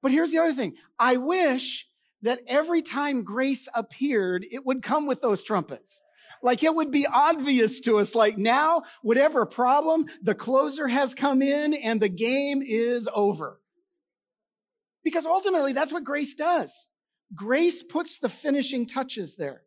But 0.00 0.12
here's 0.12 0.30
the 0.30 0.38
other 0.38 0.52
thing. 0.52 0.74
I 0.96 1.16
wish 1.16 1.88
that 2.22 2.38
every 2.46 2.82
time 2.82 3.24
grace 3.24 3.66
appeared, 3.74 4.46
it 4.48 4.64
would 4.64 4.80
come 4.80 5.06
with 5.06 5.20
those 5.20 5.42
trumpets. 5.42 6.00
Like 6.40 6.62
it 6.62 6.72
would 6.72 6.92
be 6.92 7.04
obvious 7.04 7.80
to 7.80 7.98
us, 7.98 8.14
like 8.14 8.38
now, 8.38 8.82
whatever 9.02 9.44
problem, 9.44 10.06
the 10.22 10.36
closer 10.36 10.86
has 10.86 11.14
come 11.14 11.42
in 11.42 11.74
and 11.74 12.00
the 12.00 12.08
game 12.08 12.62
is 12.64 13.08
over. 13.12 13.60
Because 15.02 15.26
ultimately, 15.26 15.72
that's 15.72 15.92
what 15.92 16.04
grace 16.04 16.34
does. 16.34 16.86
Grace 17.34 17.82
puts 17.82 18.20
the 18.20 18.28
finishing 18.28 18.86
touches 18.86 19.34
there. 19.34 19.62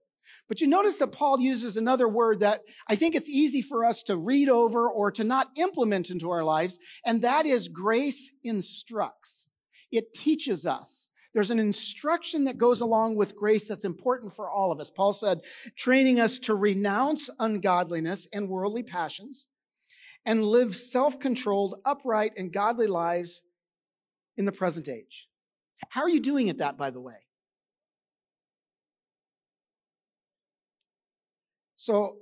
But 0.49 0.59
you 0.59 0.67
notice 0.67 0.97
that 0.97 1.11
Paul 1.11 1.39
uses 1.39 1.77
another 1.77 2.09
word 2.09 2.39
that 2.39 2.61
I 2.87 2.95
think 2.95 3.15
it's 3.15 3.29
easy 3.29 3.61
for 3.61 3.85
us 3.85 4.01
to 4.03 4.17
read 4.17 4.49
over 4.49 4.89
or 4.89 5.11
to 5.11 5.23
not 5.23 5.51
implement 5.55 6.09
into 6.09 6.31
our 6.31 6.43
lives, 6.43 6.79
and 7.05 7.21
that 7.21 7.45
is 7.45 7.69
grace 7.69 8.31
instructs. 8.43 9.47
It 9.91 10.13
teaches 10.13 10.65
us. 10.65 11.11
There's 11.33 11.51
an 11.51 11.59
instruction 11.59 12.45
that 12.45 12.57
goes 12.57 12.81
along 12.81 13.15
with 13.15 13.35
grace 13.35 13.67
that's 13.67 13.85
important 13.85 14.33
for 14.33 14.49
all 14.49 14.71
of 14.71 14.79
us. 14.79 14.89
Paul 14.89 15.13
said, 15.13 15.41
training 15.77 16.19
us 16.19 16.39
to 16.39 16.55
renounce 16.55 17.29
ungodliness 17.39 18.27
and 18.33 18.49
worldly 18.49 18.81
passions 18.81 19.45
and 20.25 20.43
live 20.43 20.75
self 20.75 21.19
controlled, 21.19 21.75
upright, 21.85 22.33
and 22.37 22.51
godly 22.51 22.87
lives 22.87 23.43
in 24.35 24.45
the 24.45 24.51
present 24.51 24.89
age. 24.89 25.27
How 25.89 26.01
are 26.01 26.09
you 26.09 26.19
doing 26.19 26.49
at 26.49 26.57
that, 26.57 26.77
by 26.77 26.89
the 26.89 26.99
way? 26.99 27.28
So 31.89 32.17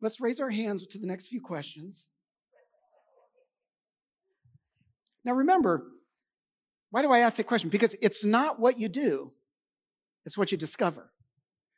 let's 0.00 0.20
raise 0.20 0.38
our 0.38 0.48
hands 0.48 0.86
to 0.86 0.96
the 0.96 1.06
next 1.08 1.26
few 1.26 1.40
questions. 1.40 2.08
Now 5.24 5.32
remember, 5.32 5.88
why 6.92 7.02
do 7.02 7.10
I 7.10 7.18
ask 7.18 7.36
that 7.38 7.48
question? 7.48 7.68
Because 7.68 7.96
it's 8.00 8.24
not 8.24 8.60
what 8.60 8.78
you 8.78 8.88
do, 8.88 9.32
it's 10.24 10.38
what 10.38 10.52
you 10.52 10.56
discover. 10.56 11.10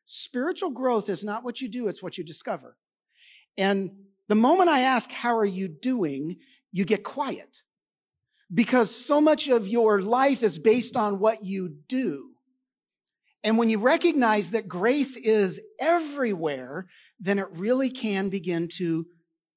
Spiritual 0.04 0.68
growth 0.68 1.08
is 1.08 1.25
not 1.25 1.44
what 1.44 1.62
you 1.62 1.68
do, 1.70 1.88
it's 1.88 2.02
what 2.02 2.18
you 2.18 2.25
discover. 2.25 2.76
And 3.56 3.92
the 4.28 4.34
moment 4.34 4.68
I 4.68 4.80
ask, 4.80 5.11
How 5.11 5.34
are 5.34 5.46
you 5.46 5.68
doing? 5.68 6.37
you 6.72 6.84
get 6.84 7.04
quiet. 7.04 7.62
because 8.52 8.94
so 8.94 9.18
much 9.18 9.49
of 9.49 9.66
your 9.66 10.02
life 10.02 10.42
is 10.42 10.58
based 10.58 10.94
on 10.94 11.18
what 11.18 11.42
you 11.42 11.75
do. 11.88 12.32
And 13.44 13.58
when 13.58 13.68
you 13.68 13.80
recognize 13.80 14.52
that 14.52 14.68
grace 14.68 15.16
is 15.16 15.61
everywhere, 15.80 16.87
then 17.18 17.38
it 17.38 17.49
really 17.50 17.90
can 17.90 18.28
begin 18.28 18.68
to 18.76 19.06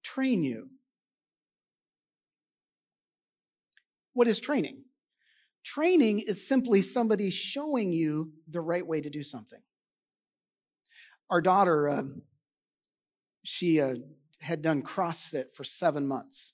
train 0.04 0.44
you. 0.44 0.70
What 4.14 4.28
is 4.28 4.40
training? 4.40 4.84
Training 5.64 6.20
is 6.20 6.48
simply 6.48 6.82
somebody 6.82 7.30
showing 7.32 7.92
you 7.92 8.32
the 8.48 8.62
right 8.62 8.86
way 8.86 9.02
to 9.02 9.10
do 9.10 9.24
something. 9.24 9.62
Our 11.30 11.42
daughter, 11.42 11.90
uh, 11.90 12.04
she 13.44 13.82
uh, 13.82 13.96
had 14.42 14.62
done 14.62 14.84
CrossFit 14.84 15.54
for 15.54 15.64
seven 15.64 16.08
months. 16.08 16.54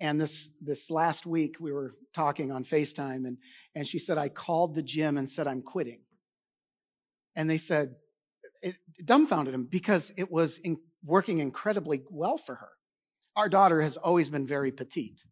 And 0.00 0.18
this, 0.18 0.50
this 0.60 0.90
last 0.90 1.26
week, 1.26 1.56
we 1.60 1.72
were 1.72 1.94
talking 2.14 2.50
on 2.50 2.64
FaceTime, 2.64 3.26
and, 3.26 3.36
and 3.74 3.86
she 3.86 3.98
said, 3.98 4.16
I 4.16 4.30
called 4.30 4.74
the 4.74 4.82
gym 4.82 5.18
and 5.18 5.28
said, 5.28 5.46
I'm 5.46 5.60
quitting. 5.62 6.00
And 7.36 7.48
they 7.48 7.58
said, 7.58 7.94
it 8.62 8.76
dumbfounded 9.04 9.54
him 9.54 9.64
because 9.64 10.12
it 10.16 10.30
was 10.30 10.58
in, 10.58 10.78
working 11.04 11.38
incredibly 11.38 12.02
well 12.10 12.36
for 12.36 12.56
her. 12.56 12.70
Our 13.36 13.48
daughter 13.48 13.80
has 13.80 13.96
always 13.96 14.28
been 14.28 14.46
very 14.46 14.72
petite. 14.72 15.22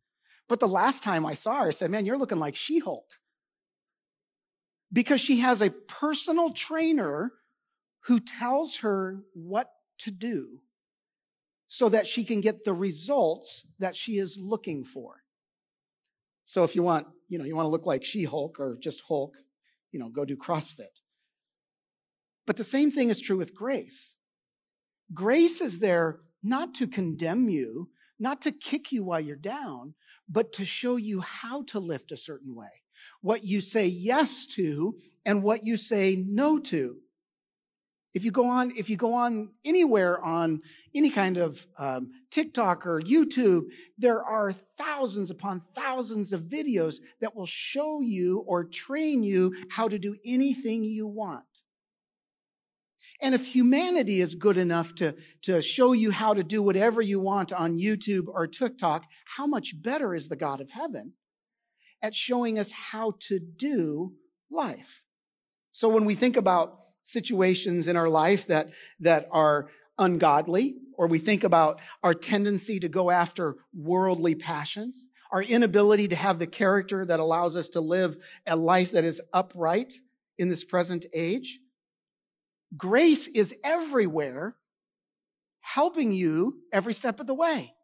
But 0.49 0.61
the 0.61 0.69
last 0.69 1.03
time 1.03 1.27
I 1.27 1.35
saw 1.35 1.63
her, 1.63 1.69
I 1.69 1.73
said, 1.73 1.91
Man, 1.91 2.07
you're 2.07 2.17
looking 2.17 2.39
like 2.39 2.57
She 2.57 2.79
Hulk. 2.79 3.11
Because 4.91 5.21
she 5.21 5.41
has 5.41 5.61
a 5.61 5.71
personal 5.71 6.53
trainer 6.53 7.33
who 8.05 8.21
tells 8.21 8.79
her 8.79 9.21
what 9.35 9.71
to 9.99 10.11
do 10.11 10.63
so 11.67 11.91
that 11.91 12.07
she 12.07 12.25
can 12.25 12.41
get 12.41 12.65
the 12.65 12.73
results 12.73 13.67
that 13.79 13.95
she 13.95 14.17
is 14.19 14.39
looking 14.41 14.85
for. 14.85 15.23
So 16.47 16.65
if 16.65 16.75
you 16.75 16.83
want, 16.83 17.07
you 17.29 17.39
know, 17.39 17.45
you 17.45 17.55
want 17.55 17.67
to 17.67 17.71
look 17.71 17.85
like 17.85 18.03
She 18.03 18.25
Hulk 18.25 18.59
or 18.59 18.79
just 18.81 19.03
Hulk, 19.07 19.35
you 19.93 20.01
know, 20.01 20.09
go 20.09 20.25
do 20.25 20.35
CrossFit. 20.35 20.87
But 22.49 22.57
the 22.57 22.65
same 22.65 22.91
thing 22.91 23.11
is 23.11 23.21
true 23.21 23.37
with 23.37 23.55
grace. 23.55 24.17
Grace 25.13 25.61
is 25.61 25.81
there 25.81 26.21
not 26.43 26.75
to 26.77 26.87
condemn 26.87 27.51
you, 27.51 27.91
not 28.19 28.41
to 28.41 28.53
kick 28.53 28.91
you 28.91 29.05
while 29.05 29.21
you're 29.21 29.37
down, 29.37 29.93
but 30.31 30.55
to 30.55 30.65
show 30.65 30.97
you 30.97 31.21
how 31.21 31.65
to 31.65 31.79
lift 31.79 32.11
a 32.11 32.17
certain 32.17 32.55
way, 32.55 32.71
what 33.21 33.45
you 33.45 33.61
say 33.61 33.87
yes 33.87 34.47
to 34.47 34.97
and 35.27 35.43
what 35.43 35.67
you 35.67 35.77
say 35.77 36.25
no 36.27 36.59
to. 36.59 36.97
If 38.15 38.25
you 38.25 38.31
go 38.31 38.47
on, 38.47 38.73
if 38.79 38.89
you 38.89 38.97
go 38.97 39.13
on 39.13 39.53
anywhere 39.67 40.19
on 40.25 40.63
any 40.95 41.11
kind 41.11 41.37
of 41.37 41.67
um, 41.79 42.13
TikTok 42.31 42.87
or 42.87 43.03
YouTube, 43.03 43.65
there 43.99 44.25
are 44.25 44.53
thousands 44.79 45.31
upon 45.31 45.61
thousands 45.75 46.33
of 46.33 46.45
videos 46.45 47.01
that 47.21 47.37
will 47.37 47.45
show 47.45 48.01
you 48.01 48.39
or 48.47 48.65
train 48.65 49.23
you 49.23 49.55
how 49.69 49.87
to 49.87 49.99
do 49.99 50.17
anything 50.25 50.83
you 50.83 51.07
want. 51.07 51.45
And 53.21 53.35
if 53.35 53.47
humanity 53.47 54.21
is 54.21 54.35
good 54.35 54.57
enough 54.57 54.95
to, 54.97 55.17
to 55.43 55.61
show 55.61 55.93
you 55.93 56.11
how 56.11 56.35
to 56.35 56.45
do 56.45 56.63
whatever 56.63 57.03
you 57.03 57.19
want 57.19 57.53
on 57.53 57.79
YouTube 57.79 58.27
or 58.29 58.47
TikTok, 58.47 59.05
how 59.37 59.47
much 59.47 59.75
better 59.83 60.15
is 60.15 60.29
the 60.29 60.37
God 60.37 60.61
of 60.61 60.71
heaven 60.71 61.15
at 62.01 62.15
showing 62.15 62.59
us 62.59 62.71
how 62.71 63.15
to 63.29 63.41
do 63.41 64.13
life? 64.51 65.03
So 65.73 65.89
when 65.89 66.05
we 66.05 66.15
think 66.15 66.37
about 66.37 66.79
situations 67.03 67.89
in 67.89 67.97
our 67.97 68.09
life 68.09 68.47
that, 68.47 68.71
that 69.01 69.27
are 69.33 69.69
ungodly, 69.99 70.77
or 70.97 71.07
we 71.07 71.19
think 71.19 71.43
about 71.43 71.81
our 72.03 72.15
tendency 72.15 72.79
to 72.81 72.89
go 72.89 73.11
after 73.11 73.57
worldly 73.75 74.35
passions, 74.35 75.07
our 75.33 75.43
inability 75.43 76.09
to 76.09 76.17
have 76.17 76.39
the 76.39 76.47
character 76.47 77.05
that 77.05 77.21
allows 77.21 77.57
us 77.57 77.69
to 77.71 77.81
live 77.81 78.17
a 78.47 78.57
life 78.57 78.93
that 78.93 79.05
is 79.05 79.21
upright 79.33 79.93
in 80.39 80.49
this 80.49 80.65
present 80.65 81.05
age, 81.13 81.59
Grace 82.77 83.27
is 83.29 83.55
everywhere, 83.65 84.57
helping 85.61 86.13
you 86.13 86.59
every 86.73 86.95
step 86.95 87.21
of 87.21 87.27
the 87.27 87.35
way. 87.35 87.75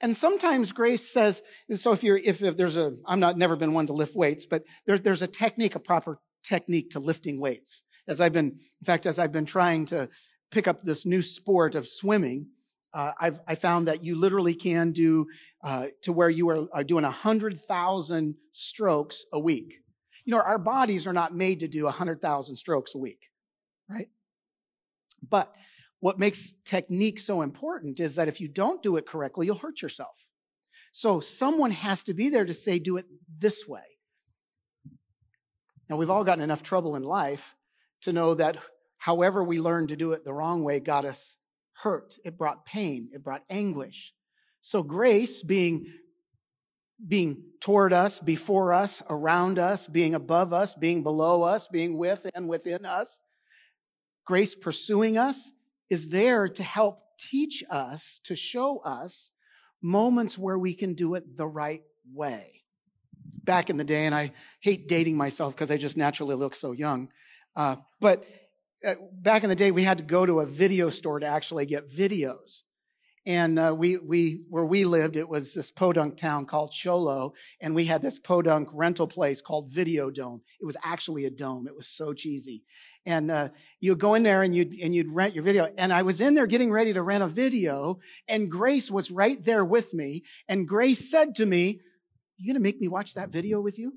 And 0.00 0.16
sometimes 0.16 0.72
grace 0.72 1.08
says, 1.08 1.42
so 1.74 1.92
if 1.92 2.04
you're, 2.04 2.18
if, 2.18 2.42
if 2.42 2.56
there's 2.56 2.76
a, 2.76 2.92
I'm 3.06 3.20
not, 3.20 3.36
never 3.36 3.56
been 3.56 3.72
one 3.72 3.86
to 3.88 3.92
lift 3.92 4.14
weights, 4.14 4.46
but 4.46 4.62
there, 4.86 4.98
there's 4.98 5.22
a 5.22 5.26
technique, 5.26 5.74
a 5.74 5.80
proper 5.80 6.20
technique 6.44 6.90
to 6.90 7.00
lifting 7.00 7.40
weights. 7.40 7.82
As 8.06 8.20
I've 8.20 8.32
been, 8.32 8.46
in 8.46 8.84
fact, 8.84 9.06
as 9.06 9.18
I've 9.18 9.32
been 9.32 9.46
trying 9.46 9.86
to 9.86 10.08
pick 10.50 10.68
up 10.68 10.82
this 10.82 11.04
new 11.04 11.20
sport 11.20 11.74
of 11.74 11.88
swimming, 11.88 12.48
uh, 12.94 13.12
I've 13.20 13.40
I 13.46 13.54
found 13.54 13.88
that 13.88 14.02
you 14.02 14.14
literally 14.18 14.54
can 14.54 14.92
do 14.92 15.26
uh, 15.62 15.88
to 16.02 16.12
where 16.12 16.30
you 16.30 16.48
are, 16.48 16.66
are 16.72 16.84
doing 16.84 17.04
100,000 17.04 18.34
strokes 18.52 19.26
a 19.32 19.38
week. 19.38 19.74
You 20.24 20.34
know, 20.34 20.40
our 20.40 20.58
bodies 20.58 21.06
are 21.06 21.12
not 21.12 21.34
made 21.34 21.60
to 21.60 21.68
do 21.68 21.84
100,000 21.84 22.56
strokes 22.56 22.94
a 22.94 22.98
week, 22.98 23.20
right? 23.90 24.08
But 25.26 25.54
what 26.00 26.18
makes 26.18 26.52
technique 26.64 27.18
so 27.18 27.42
important 27.42 28.00
is 28.00 28.16
that 28.16 28.28
if 28.28 28.40
you 28.40 28.48
don't 28.48 28.82
do 28.82 28.96
it 28.96 29.06
correctly, 29.06 29.46
you'll 29.46 29.56
hurt 29.56 29.82
yourself. 29.82 30.14
So 30.92 31.20
someone 31.20 31.70
has 31.70 32.02
to 32.04 32.14
be 32.14 32.28
there 32.28 32.44
to 32.44 32.54
say, 32.54 32.78
do 32.78 32.96
it 32.96 33.06
this 33.38 33.66
way. 33.66 33.82
Now, 35.88 35.96
we've 35.96 36.10
all 36.10 36.24
gotten 36.24 36.44
enough 36.44 36.62
trouble 36.62 36.96
in 36.96 37.02
life 37.02 37.54
to 38.02 38.12
know 38.12 38.34
that 38.34 38.58
however 38.98 39.42
we 39.42 39.58
learned 39.58 39.88
to 39.88 39.96
do 39.96 40.12
it 40.12 40.24
the 40.24 40.32
wrong 40.32 40.62
way 40.62 40.80
got 40.80 41.04
us 41.04 41.36
hurt. 41.72 42.16
It 42.24 42.36
brought 42.36 42.66
pain, 42.66 43.10
it 43.12 43.22
brought 43.22 43.42
anguish. 43.48 44.12
So 44.60 44.82
grace 44.82 45.42
being 45.42 45.86
being 47.06 47.44
toward 47.60 47.92
us, 47.92 48.18
before 48.18 48.72
us, 48.72 49.04
around 49.08 49.58
us, 49.58 49.86
being 49.86 50.16
above 50.16 50.52
us, 50.52 50.74
being 50.74 51.04
below 51.04 51.44
us, 51.44 51.68
being 51.68 51.96
with 51.96 52.26
and 52.34 52.48
within 52.48 52.84
us, 52.84 53.20
Grace 54.28 54.54
pursuing 54.54 55.16
us 55.16 55.52
is 55.88 56.10
there 56.10 56.50
to 56.50 56.62
help 56.62 57.00
teach 57.18 57.64
us, 57.70 58.20
to 58.24 58.36
show 58.36 58.76
us 58.80 59.30
moments 59.80 60.36
where 60.36 60.58
we 60.58 60.74
can 60.74 60.92
do 60.92 61.14
it 61.14 61.38
the 61.38 61.46
right 61.46 61.80
way. 62.12 62.60
Back 63.42 63.70
in 63.70 63.78
the 63.78 63.84
day, 63.84 64.04
and 64.04 64.14
I 64.14 64.32
hate 64.60 64.86
dating 64.86 65.16
myself 65.16 65.54
because 65.54 65.70
I 65.70 65.78
just 65.78 65.96
naturally 65.96 66.34
look 66.34 66.54
so 66.54 66.72
young, 66.72 67.08
uh, 67.56 67.76
but 68.00 68.26
uh, 68.86 68.96
back 69.14 69.44
in 69.44 69.48
the 69.48 69.56
day, 69.56 69.70
we 69.70 69.82
had 69.82 69.96
to 69.96 70.04
go 70.04 70.26
to 70.26 70.40
a 70.40 70.46
video 70.46 70.90
store 70.90 71.20
to 71.20 71.26
actually 71.26 71.64
get 71.64 71.90
videos. 71.90 72.64
And 73.28 73.58
uh, 73.58 73.74
we, 73.76 73.98
we, 73.98 74.40
where 74.48 74.64
we 74.64 74.86
lived, 74.86 75.14
it 75.14 75.28
was 75.28 75.52
this 75.52 75.70
podunk 75.70 76.16
town 76.16 76.46
called 76.46 76.72
Show 76.72 76.96
Low. 76.96 77.34
And 77.60 77.74
we 77.74 77.84
had 77.84 78.00
this 78.00 78.18
podunk 78.18 78.70
rental 78.72 79.06
place 79.06 79.42
called 79.42 79.70
Video 79.70 80.10
Dome. 80.10 80.40
It 80.58 80.64
was 80.64 80.78
actually 80.82 81.26
a 81.26 81.30
dome. 81.30 81.66
It 81.68 81.76
was 81.76 81.88
so 81.88 82.14
cheesy. 82.14 82.64
And 83.04 83.30
uh, 83.30 83.50
you'd 83.80 83.98
go 83.98 84.14
in 84.14 84.22
there 84.22 84.44
and 84.44 84.56
you'd, 84.56 84.72
and 84.72 84.94
you'd 84.94 85.12
rent 85.12 85.34
your 85.34 85.44
video. 85.44 85.70
And 85.76 85.92
I 85.92 86.02
was 86.02 86.22
in 86.22 86.32
there 86.32 86.46
getting 86.46 86.72
ready 86.72 86.94
to 86.94 87.02
rent 87.02 87.22
a 87.22 87.28
video, 87.28 87.98
and 88.28 88.50
Grace 88.50 88.90
was 88.90 89.10
right 89.10 89.44
there 89.44 89.64
with 89.64 89.92
me. 89.92 90.24
And 90.48 90.66
Grace 90.66 91.10
said 91.10 91.34
to 91.34 91.44
me, 91.44 91.80
You 92.38 92.50
gonna 92.50 92.62
make 92.62 92.80
me 92.80 92.88
watch 92.88 93.12
that 93.12 93.28
video 93.28 93.60
with 93.60 93.78
you? 93.78 93.92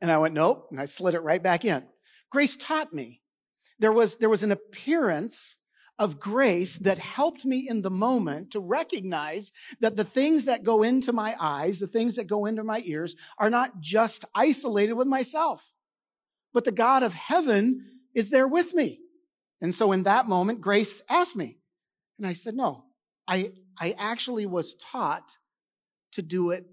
And 0.00 0.08
I 0.08 0.18
went, 0.18 0.34
Nope. 0.34 0.68
And 0.70 0.80
I 0.80 0.84
slid 0.84 1.14
it 1.14 1.20
right 1.24 1.42
back 1.42 1.64
in. 1.64 1.82
Grace 2.30 2.56
taught 2.56 2.92
me. 2.92 3.22
There 3.80 3.92
was, 3.92 4.18
there 4.18 4.30
was 4.30 4.44
an 4.44 4.52
appearance 4.52 5.56
of 6.02 6.18
grace 6.18 6.78
that 6.78 6.98
helped 6.98 7.44
me 7.44 7.68
in 7.68 7.80
the 7.80 7.90
moment 7.90 8.50
to 8.50 8.58
recognize 8.58 9.52
that 9.78 9.94
the 9.94 10.02
things 10.02 10.46
that 10.46 10.64
go 10.64 10.82
into 10.82 11.12
my 11.12 11.36
eyes, 11.38 11.78
the 11.78 11.86
things 11.86 12.16
that 12.16 12.26
go 12.26 12.44
into 12.44 12.64
my 12.64 12.82
ears, 12.84 13.14
are 13.38 13.50
not 13.50 13.80
just 13.80 14.24
isolated 14.34 14.94
with 14.94 15.06
myself, 15.06 15.72
but 16.52 16.64
the 16.64 16.72
God 16.72 17.04
of 17.04 17.14
heaven 17.14 17.84
is 18.16 18.30
there 18.30 18.48
with 18.48 18.74
me. 18.74 18.98
And 19.60 19.72
so 19.72 19.92
in 19.92 20.02
that 20.02 20.26
moment, 20.26 20.60
grace 20.60 21.02
asked 21.08 21.36
me, 21.36 21.58
and 22.18 22.26
I 22.26 22.32
said, 22.32 22.56
No, 22.56 22.82
I, 23.28 23.52
I 23.78 23.94
actually 23.96 24.44
was 24.44 24.74
taught 24.74 25.38
to 26.14 26.22
do 26.22 26.50
it 26.50 26.66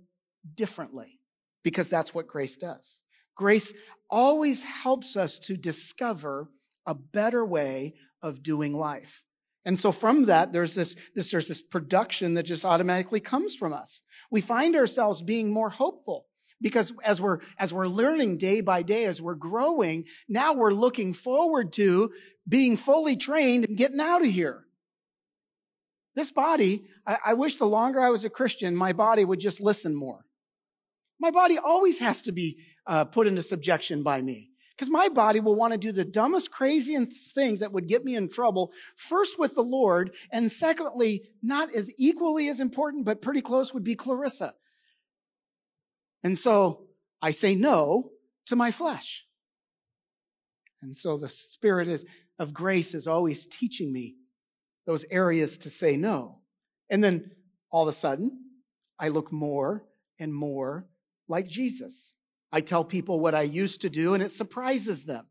differently 0.55 1.19
because 1.63 1.87
that's 1.87 2.15
what 2.15 2.25
grace 2.25 2.57
does. 2.57 2.99
Grace 3.37 3.75
always 4.09 4.63
helps 4.63 5.15
us 5.15 5.37
to 5.37 5.55
discover 5.55 6.49
a 6.87 6.95
better 6.95 7.45
way 7.45 7.93
of 8.21 8.43
doing 8.43 8.73
life. 8.73 9.23
And 9.65 9.79
so 9.79 9.91
from 9.91 10.25
that, 10.25 10.53
there's 10.53 10.73
this, 10.73 10.95
this, 11.15 11.31
there's 11.31 11.47
this 11.47 11.61
production 11.61 12.35
that 12.35 12.43
just 12.43 12.65
automatically 12.65 13.19
comes 13.19 13.55
from 13.55 13.73
us. 13.73 14.03
We 14.31 14.41
find 14.41 14.75
ourselves 14.75 15.21
being 15.21 15.51
more 15.51 15.69
hopeful 15.69 16.25
because 16.61 16.93
as 17.03 17.21
we're, 17.21 17.39
as 17.57 17.73
we're 17.73 17.87
learning 17.87 18.37
day 18.37 18.61
by 18.61 18.81
day, 18.81 19.05
as 19.05 19.21
we're 19.21 19.35
growing, 19.35 20.05
now 20.27 20.53
we're 20.53 20.73
looking 20.73 21.13
forward 21.13 21.73
to 21.73 22.11
being 22.47 22.77
fully 22.77 23.15
trained 23.15 23.65
and 23.65 23.77
getting 23.77 23.99
out 23.99 24.23
of 24.23 24.29
here. 24.29 24.65
This 26.15 26.31
body, 26.31 26.85
I, 27.05 27.17
I 27.27 27.33
wish 27.35 27.57
the 27.57 27.65
longer 27.65 27.99
I 28.01 28.09
was 28.09 28.25
a 28.25 28.29
Christian, 28.29 28.75
my 28.75 28.93
body 28.93 29.23
would 29.23 29.39
just 29.39 29.61
listen 29.61 29.95
more. 29.95 30.25
My 31.19 31.31
body 31.31 31.57
always 31.57 31.99
has 31.99 32.21
to 32.23 32.31
be 32.31 32.59
uh, 32.87 33.05
put 33.05 33.27
into 33.27 33.43
subjection 33.43 34.03
by 34.03 34.21
me 34.21 34.49
Because 34.79 34.89
my 34.89 35.09
body 35.09 35.41
will 35.41 35.55
want 35.55 35.73
to 35.73 35.77
do 35.77 35.91
the 35.91 36.05
dumbest, 36.05 36.51
craziest 36.51 37.35
things 37.35 37.59
that 37.59 37.73
would 37.73 37.85
get 37.85 38.05
me 38.05 38.15
in 38.15 38.29
trouble, 38.29 38.71
first 38.95 39.37
with 39.37 39.53
the 39.53 39.61
Lord, 39.61 40.15
and 40.31 40.49
secondly, 40.49 41.23
not 41.43 41.75
as 41.75 41.91
equally 41.97 42.47
as 42.47 42.61
important, 42.61 43.03
but 43.03 43.21
pretty 43.21 43.41
close, 43.41 43.73
would 43.73 43.83
be 43.83 43.95
Clarissa. 43.95 44.53
And 46.23 46.39
so 46.39 46.85
I 47.21 47.31
say 47.31 47.55
no 47.55 48.11
to 48.45 48.55
my 48.55 48.71
flesh. 48.71 49.25
And 50.81 50.95
so 50.95 51.17
the 51.17 51.27
Spirit 51.27 51.89
is, 51.89 52.05
of 52.39 52.53
grace 52.53 52.95
is 52.95 53.05
always 53.05 53.47
teaching 53.47 53.91
me 53.91 54.15
those 54.85 55.03
areas 55.11 55.57
to 55.57 55.69
say 55.69 55.97
no. 55.97 56.39
And 56.89 57.03
then 57.03 57.31
all 57.69 57.83
of 57.83 57.89
a 57.89 57.97
sudden, 57.97 58.45
I 58.97 59.09
look 59.09 59.29
more 59.29 59.83
and 60.19 60.33
more 60.33 60.87
like 61.27 61.49
Jesus. 61.49 62.13
I 62.51 62.61
tell 62.61 62.83
people 62.83 63.19
what 63.19 63.35
I 63.35 63.43
used 63.43 63.81
to 63.81 63.89
do, 63.89 64.13
and 64.13 64.23
it 64.23 64.31
surprises 64.31 65.05
them 65.05 65.25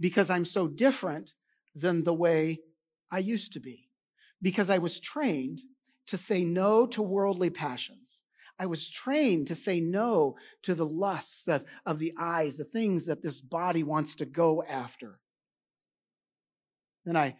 because 0.00 0.30
I'm 0.30 0.44
so 0.44 0.66
different 0.66 1.34
than 1.74 2.04
the 2.04 2.14
way 2.14 2.60
I 3.10 3.18
used 3.18 3.52
to 3.52 3.60
be. 3.60 3.88
Because 4.42 4.68
I 4.68 4.78
was 4.78 5.00
trained 5.00 5.62
to 6.08 6.16
say 6.16 6.44
no 6.44 6.86
to 6.88 7.02
worldly 7.02 7.50
passions. 7.50 8.22
I 8.58 8.66
was 8.66 8.88
trained 8.88 9.46
to 9.48 9.54
say 9.54 9.80
no 9.80 10.36
to 10.62 10.74
the 10.74 10.86
lusts 10.86 11.46
of, 11.48 11.64
of 11.84 11.98
the 11.98 12.12
eyes, 12.18 12.56
the 12.56 12.64
things 12.64 13.06
that 13.06 13.22
this 13.22 13.40
body 13.40 13.82
wants 13.82 14.14
to 14.16 14.26
go 14.26 14.62
after. 14.62 15.20
Then 17.04 17.16
I 17.16 17.36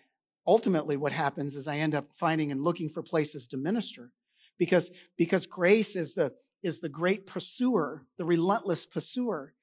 ultimately, 0.47 0.97
what 0.97 1.13
happens 1.13 1.55
is 1.55 1.67
I 1.67 1.79
end 1.79 1.95
up 1.95 2.11
finding 2.15 2.53
and 2.53 2.63
looking 2.63 2.91
for 2.91 3.03
places 3.03 3.47
to 3.49 3.57
minister 3.57 4.13
because, 4.59 4.91
because 5.17 5.47
grace 5.47 5.97
is 5.97 6.15
the, 6.15 6.33
is 6.67 6.81
the 6.81 6.89
great 6.89 7.27
pursuer, 7.27 8.05
the 8.19 8.25
relentless 8.25 8.85
pursuer. 8.85 9.55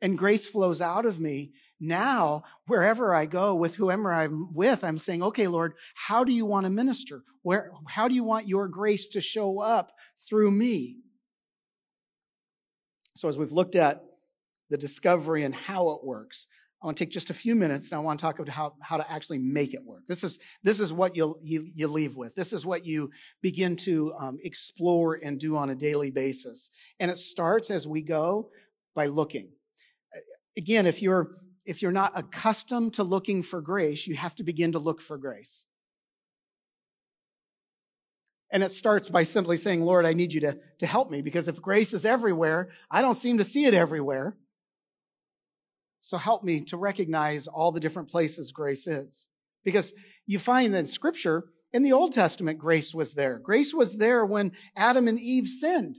And 0.00 0.16
grace 0.16 0.46
flows 0.46 0.80
out 0.80 1.04
of 1.04 1.18
me. 1.18 1.52
Now, 1.80 2.44
wherever 2.66 3.12
I 3.12 3.26
go 3.26 3.54
with 3.54 3.74
whoever 3.74 4.12
I'm 4.12 4.54
with, 4.54 4.84
I'm 4.84 4.98
saying, 4.98 5.22
okay, 5.24 5.48
Lord, 5.48 5.74
how 5.94 6.22
do 6.22 6.32
you 6.32 6.46
want 6.46 6.64
to 6.64 6.70
minister? 6.70 7.24
Where, 7.42 7.72
how 7.88 8.06
do 8.06 8.14
you 8.14 8.22
want 8.22 8.46
your 8.46 8.68
grace 8.68 9.08
to 9.08 9.20
show 9.20 9.60
up 9.60 9.92
through 10.28 10.52
me? 10.52 10.98
So, 13.16 13.28
as 13.28 13.36
we've 13.36 13.52
looked 13.52 13.76
at 13.76 14.04
the 14.70 14.78
discovery 14.78 15.42
and 15.42 15.54
how 15.54 15.90
it 15.90 16.04
works, 16.04 16.46
I 16.82 16.86
want 16.86 16.98
to 16.98 17.04
take 17.04 17.12
just 17.12 17.30
a 17.30 17.34
few 17.34 17.54
minutes 17.54 17.92
and 17.92 18.00
I 18.00 18.02
want 18.02 18.18
to 18.18 18.24
talk 18.24 18.40
about 18.40 18.48
how, 18.48 18.74
how 18.80 18.96
to 18.96 19.08
actually 19.08 19.38
make 19.38 19.72
it 19.72 19.84
work. 19.84 20.02
This 20.08 20.24
is, 20.24 20.40
this 20.64 20.80
is 20.80 20.92
what 20.92 21.14
you'll, 21.14 21.38
you, 21.40 21.68
you 21.72 21.86
leave 21.86 22.16
with. 22.16 22.34
This 22.34 22.52
is 22.52 22.66
what 22.66 22.84
you 22.84 23.10
begin 23.40 23.76
to 23.76 24.12
um, 24.18 24.38
explore 24.42 25.20
and 25.22 25.38
do 25.38 25.56
on 25.56 25.70
a 25.70 25.76
daily 25.76 26.10
basis. 26.10 26.70
And 26.98 27.08
it 27.08 27.18
starts 27.18 27.70
as 27.70 27.86
we 27.86 28.02
go 28.02 28.50
by 28.96 29.06
looking. 29.06 29.50
Again, 30.56 30.86
if 30.86 31.00
you're, 31.00 31.36
if 31.64 31.82
you're 31.82 31.92
not 31.92 32.18
accustomed 32.18 32.94
to 32.94 33.04
looking 33.04 33.44
for 33.44 33.62
grace, 33.62 34.08
you 34.08 34.16
have 34.16 34.34
to 34.34 34.42
begin 34.42 34.72
to 34.72 34.80
look 34.80 35.00
for 35.00 35.16
grace. 35.16 35.66
And 38.50 38.64
it 38.64 38.72
starts 38.72 39.08
by 39.08 39.22
simply 39.22 39.56
saying, 39.56 39.82
Lord, 39.82 40.04
I 40.04 40.14
need 40.14 40.32
you 40.32 40.40
to, 40.40 40.58
to 40.80 40.86
help 40.86 41.10
me 41.10 41.22
because 41.22 41.46
if 41.46 41.62
grace 41.62 41.92
is 41.92 42.04
everywhere, 42.04 42.70
I 42.90 43.02
don't 43.02 43.14
seem 43.14 43.38
to 43.38 43.44
see 43.44 43.66
it 43.66 43.72
everywhere. 43.72 44.36
So 46.02 46.18
help 46.18 46.42
me 46.42 46.60
to 46.62 46.76
recognize 46.76 47.46
all 47.46 47.72
the 47.72 47.80
different 47.80 48.10
places 48.10 48.52
grace 48.52 48.86
is. 48.86 49.28
Because 49.64 49.94
you 50.26 50.40
find 50.40 50.74
that 50.74 50.80
in 50.80 50.86
scripture, 50.86 51.44
in 51.72 51.82
the 51.82 51.92
Old 51.92 52.12
Testament, 52.12 52.58
grace 52.58 52.92
was 52.92 53.14
there. 53.14 53.38
Grace 53.38 53.72
was 53.72 53.96
there 53.96 54.26
when 54.26 54.52
Adam 54.76 55.06
and 55.06 55.18
Eve 55.18 55.48
sinned. 55.48 55.98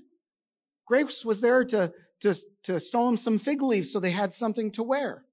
Grace 0.86 1.24
was 1.24 1.40
there 1.40 1.64
to, 1.64 1.94
to, 2.20 2.36
to 2.64 2.80
sew 2.82 3.06
them 3.06 3.18
some 3.18 3.40
fig 3.40 3.62
leaves 3.62 3.92
so 3.92 4.00
they 4.00 4.12
had 4.12 4.34
something 4.34 4.72
to 4.72 4.84
wear. 4.84 5.24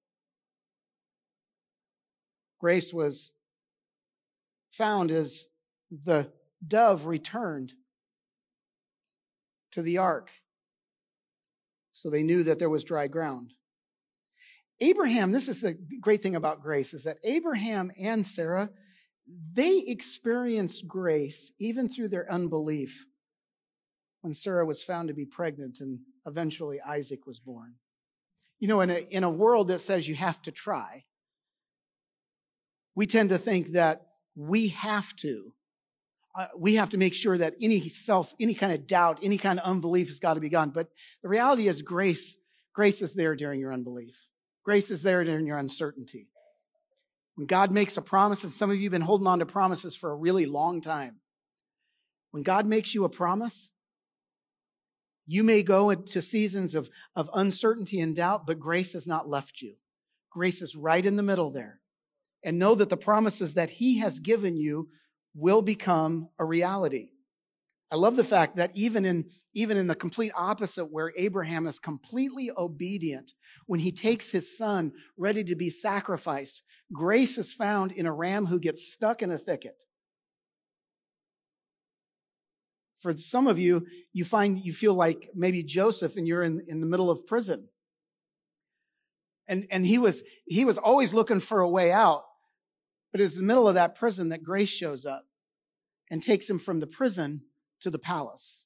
Grace 2.60 2.94
was 2.94 3.32
found 4.70 5.10
as 5.10 5.46
the 5.90 6.30
dove 6.64 7.06
returned 7.06 7.72
to 9.72 9.82
the 9.82 9.98
ark. 9.98 10.30
So 11.92 12.08
they 12.08 12.22
knew 12.22 12.44
that 12.44 12.60
there 12.60 12.70
was 12.70 12.84
dry 12.84 13.08
ground. 13.08 13.52
Abraham, 14.80 15.30
this 15.32 15.48
is 15.48 15.60
the 15.60 15.76
great 16.00 16.22
thing 16.22 16.36
about 16.36 16.62
grace, 16.62 16.94
is 16.94 17.04
that 17.04 17.18
Abraham 17.22 17.92
and 17.98 18.24
Sarah, 18.24 18.70
they 19.54 19.78
experienced 19.86 20.88
grace 20.88 21.52
even 21.58 21.88
through 21.88 22.08
their 22.08 22.30
unbelief 22.32 23.06
when 24.22 24.34
Sarah 24.34 24.66
was 24.66 24.82
found 24.82 25.08
to 25.08 25.14
be 25.14 25.24
pregnant 25.24 25.80
and 25.80 26.00
eventually 26.26 26.80
Isaac 26.80 27.26
was 27.26 27.40
born. 27.40 27.74
You 28.58 28.68
know, 28.68 28.80
in 28.80 28.90
a, 28.90 28.98
in 29.10 29.24
a 29.24 29.30
world 29.30 29.68
that 29.68 29.80
says 29.80 30.08
you 30.08 30.14
have 30.14 30.40
to 30.42 30.52
try, 30.52 31.04
we 32.94 33.06
tend 33.06 33.30
to 33.30 33.38
think 33.38 33.72
that 33.72 34.06
we 34.34 34.68
have 34.68 35.14
to. 35.16 35.54
Uh, 36.38 36.46
we 36.56 36.76
have 36.76 36.90
to 36.90 36.98
make 36.98 37.14
sure 37.14 37.36
that 37.36 37.54
any 37.60 37.88
self, 37.88 38.34
any 38.38 38.54
kind 38.54 38.72
of 38.72 38.86
doubt, 38.86 39.18
any 39.22 39.36
kind 39.36 39.58
of 39.58 39.64
unbelief 39.64 40.08
has 40.08 40.20
got 40.20 40.34
to 40.34 40.40
be 40.40 40.48
gone. 40.48 40.70
But 40.70 40.88
the 41.22 41.28
reality 41.28 41.66
is, 41.66 41.82
grace, 41.82 42.36
grace 42.72 43.02
is 43.02 43.14
there 43.14 43.34
during 43.34 43.58
your 43.58 43.72
unbelief. 43.72 44.29
Grace 44.70 44.92
is 44.92 45.02
there 45.02 45.24
during 45.24 45.48
your 45.48 45.58
uncertainty. 45.58 46.28
When 47.34 47.48
God 47.48 47.72
makes 47.72 47.96
a 47.96 48.00
promise, 48.00 48.44
and 48.44 48.52
some 48.52 48.70
of 48.70 48.76
you 48.76 48.84
have 48.84 48.92
been 48.92 49.00
holding 49.00 49.26
on 49.26 49.40
to 49.40 49.44
promises 49.44 49.96
for 49.96 50.12
a 50.12 50.16
really 50.16 50.46
long 50.46 50.80
time. 50.80 51.16
When 52.30 52.44
God 52.44 52.66
makes 52.66 52.94
you 52.94 53.02
a 53.02 53.08
promise, 53.08 53.72
you 55.26 55.42
may 55.42 55.64
go 55.64 55.90
into 55.90 56.22
seasons 56.22 56.76
of, 56.76 56.88
of 57.16 57.28
uncertainty 57.34 57.98
and 57.98 58.14
doubt, 58.14 58.46
but 58.46 58.60
grace 58.60 58.92
has 58.92 59.08
not 59.08 59.28
left 59.28 59.60
you. 59.60 59.74
Grace 60.30 60.62
is 60.62 60.76
right 60.76 61.04
in 61.04 61.16
the 61.16 61.24
middle 61.24 61.50
there. 61.50 61.80
And 62.44 62.60
know 62.60 62.76
that 62.76 62.90
the 62.90 62.96
promises 62.96 63.54
that 63.54 63.70
He 63.70 63.98
has 63.98 64.20
given 64.20 64.56
you 64.56 64.88
will 65.34 65.62
become 65.62 66.28
a 66.38 66.44
reality. 66.44 67.08
I 67.92 67.96
love 67.96 68.14
the 68.14 68.24
fact 68.24 68.56
that 68.56 68.70
even 68.74 69.04
in, 69.04 69.28
even 69.52 69.76
in 69.76 69.88
the 69.88 69.96
complete 69.96 70.32
opposite, 70.36 70.86
where 70.86 71.12
Abraham 71.16 71.66
is 71.66 71.80
completely 71.80 72.50
obedient, 72.56 73.32
when 73.66 73.80
he 73.80 73.90
takes 73.90 74.30
his 74.30 74.56
son 74.56 74.92
ready 75.16 75.42
to 75.44 75.56
be 75.56 75.70
sacrificed, 75.70 76.62
grace 76.92 77.36
is 77.36 77.52
found 77.52 77.90
in 77.90 78.06
a 78.06 78.12
ram 78.12 78.46
who 78.46 78.60
gets 78.60 78.92
stuck 78.92 79.22
in 79.22 79.30
a 79.32 79.38
thicket. 79.38 79.82
For 83.00 83.16
some 83.16 83.48
of 83.48 83.58
you, 83.58 83.86
you 84.12 84.24
find 84.24 84.58
you 84.58 84.72
feel 84.72 84.94
like 84.94 85.30
maybe 85.34 85.64
Joseph 85.64 86.16
and 86.16 86.28
you're 86.28 86.42
in, 86.42 86.62
in 86.68 86.80
the 86.80 86.86
middle 86.86 87.10
of 87.10 87.26
prison. 87.26 87.68
And, 89.48 89.66
and 89.70 89.84
he 89.84 89.98
was 89.98 90.22
he 90.46 90.64
was 90.64 90.78
always 90.78 91.12
looking 91.12 91.40
for 91.40 91.60
a 91.60 91.68
way 91.68 91.90
out. 91.90 92.22
But 93.10 93.20
it's 93.20 93.36
the 93.36 93.42
middle 93.42 93.66
of 93.66 93.74
that 93.74 93.96
prison 93.96 94.28
that 94.28 94.44
grace 94.44 94.68
shows 94.68 95.06
up 95.06 95.24
and 96.10 96.22
takes 96.22 96.48
him 96.48 96.60
from 96.60 96.78
the 96.78 96.86
prison 96.86 97.42
to 97.80 97.90
the 97.90 97.98
palace. 97.98 98.64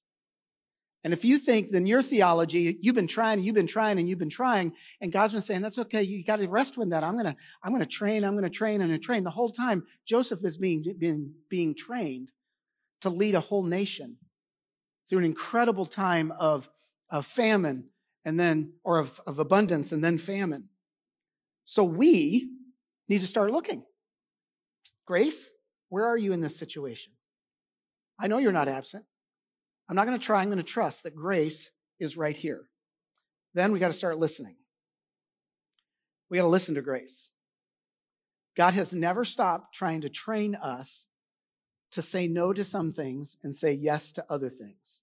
And 1.04 1.12
if 1.12 1.22
you 1.22 1.38
think 1.38 1.70
then 1.70 1.86
your 1.86 2.02
theology, 2.02 2.78
you've 2.80 2.94
been 2.94 3.06
trying, 3.06 3.42
you've 3.42 3.54
been 3.54 3.66
trying, 3.66 3.98
and 3.98 4.08
you've 4.08 4.18
been 4.18 4.30
trying, 4.30 4.72
and 5.02 5.12
God's 5.12 5.34
been 5.34 5.42
saying, 5.42 5.60
that's 5.60 5.78
okay, 5.78 6.02
you 6.02 6.24
got 6.24 6.38
to 6.38 6.48
rest 6.48 6.78
with 6.78 6.90
that. 6.90 7.04
I'm 7.04 7.16
gonna, 7.16 7.36
I'm 7.62 7.72
gonna 7.72 7.84
train, 7.84 8.24
I'm 8.24 8.34
gonna 8.34 8.48
train, 8.48 8.80
and 8.80 9.02
train. 9.02 9.22
The 9.22 9.30
whole 9.30 9.50
time, 9.50 9.84
Joseph 10.06 10.42
is 10.44 10.56
being, 10.56 10.82
being, 10.98 11.34
being 11.50 11.74
trained 11.74 12.32
to 13.02 13.10
lead 13.10 13.34
a 13.34 13.40
whole 13.40 13.64
nation 13.64 14.16
through 15.06 15.18
an 15.18 15.24
incredible 15.26 15.84
time 15.84 16.32
of, 16.38 16.70
of 17.10 17.26
famine 17.26 17.90
and 18.24 18.40
then, 18.40 18.72
or 18.82 18.98
of, 18.98 19.20
of 19.26 19.38
abundance 19.38 19.92
and 19.92 20.02
then 20.02 20.16
famine. 20.16 20.70
So 21.66 21.84
we 21.84 22.50
need 23.10 23.20
to 23.20 23.26
start 23.26 23.50
looking. 23.50 23.84
Grace, 25.06 25.50
where 25.90 26.06
are 26.06 26.16
you 26.16 26.32
in 26.32 26.40
this 26.40 26.56
situation? 26.56 27.12
I 28.18 28.28
know 28.28 28.38
you're 28.38 28.52
not 28.52 28.68
absent. 28.68 29.04
I'm 29.88 29.96
not 29.96 30.06
going 30.06 30.18
to 30.18 30.24
try. 30.24 30.40
I'm 30.40 30.48
going 30.48 30.58
to 30.58 30.62
trust 30.62 31.02
that 31.02 31.14
grace 31.14 31.70
is 31.98 32.16
right 32.16 32.36
here. 32.36 32.68
Then 33.54 33.72
we 33.72 33.78
got 33.78 33.88
to 33.88 33.92
start 33.92 34.18
listening. 34.18 34.56
We 36.30 36.38
got 36.38 36.44
to 36.44 36.48
listen 36.48 36.74
to 36.74 36.82
grace. 36.82 37.30
God 38.56 38.74
has 38.74 38.94
never 38.94 39.24
stopped 39.24 39.74
trying 39.74 40.02
to 40.02 40.08
train 40.08 40.54
us 40.54 41.06
to 41.92 42.02
say 42.02 42.26
no 42.26 42.52
to 42.52 42.64
some 42.64 42.92
things 42.92 43.36
and 43.42 43.54
say 43.54 43.72
yes 43.72 44.12
to 44.12 44.24
other 44.28 44.50
things. 44.50 45.02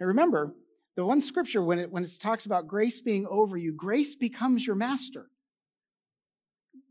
Now 0.00 0.06
remember, 0.06 0.54
the 0.96 1.04
one 1.04 1.20
scripture 1.20 1.62
when 1.62 1.78
it 1.78 1.90
when 1.90 2.02
it 2.02 2.10
talks 2.20 2.44
about 2.46 2.66
grace 2.66 3.00
being 3.00 3.26
over 3.26 3.56
you, 3.56 3.72
grace 3.72 4.14
becomes 4.14 4.66
your 4.66 4.76
master 4.76 5.26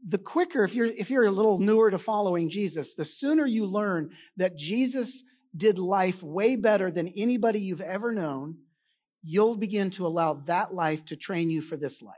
the 0.07 0.17
quicker, 0.17 0.63
if 0.63 0.73
you're, 0.73 0.87
if 0.87 1.09
you're 1.09 1.25
a 1.25 1.31
little 1.31 1.59
newer 1.59 1.91
to 1.91 1.97
following 1.97 2.49
Jesus, 2.49 2.93
the 2.93 3.05
sooner 3.05 3.45
you 3.45 3.65
learn 3.65 4.11
that 4.37 4.57
Jesus 4.57 5.23
did 5.55 5.77
life 5.77 6.23
way 6.23 6.55
better 6.55 6.91
than 6.91 7.13
anybody 7.15 7.59
you've 7.59 7.81
ever 7.81 8.11
known, 8.11 8.57
you'll 9.23 9.57
begin 9.57 9.89
to 9.91 10.07
allow 10.07 10.33
that 10.45 10.73
life 10.73 11.05
to 11.05 11.15
train 11.15 11.49
you 11.49 11.61
for 11.61 11.77
this 11.77 12.01
life. 12.01 12.15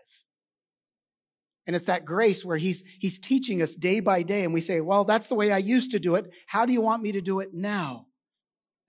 And 1.65 1.75
it's 1.75 1.85
that 1.85 2.05
grace 2.05 2.43
where 2.43 2.57
he's, 2.57 2.83
he's 2.99 3.19
teaching 3.19 3.61
us 3.61 3.75
day 3.75 3.99
by 3.99 4.23
day. 4.23 4.43
And 4.43 4.53
we 4.53 4.61
say, 4.61 4.81
well, 4.81 5.05
that's 5.05 5.27
the 5.27 5.35
way 5.35 5.51
I 5.51 5.59
used 5.59 5.91
to 5.91 5.99
do 5.99 6.15
it. 6.15 6.29
How 6.45 6.65
do 6.65 6.73
you 6.73 6.81
want 6.81 7.01
me 7.01 7.13
to 7.13 7.21
do 7.21 7.39
it 7.39 7.49
now? 7.53 8.07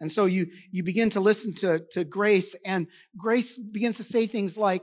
And 0.00 0.11
so 0.11 0.26
you, 0.26 0.48
you 0.72 0.83
begin 0.83 1.11
to 1.11 1.20
listen 1.20 1.54
to, 1.57 1.85
to 1.92 2.04
grace 2.04 2.54
and 2.64 2.88
grace 3.16 3.57
begins 3.57 3.96
to 3.98 4.02
say 4.02 4.26
things 4.26 4.59
like, 4.59 4.83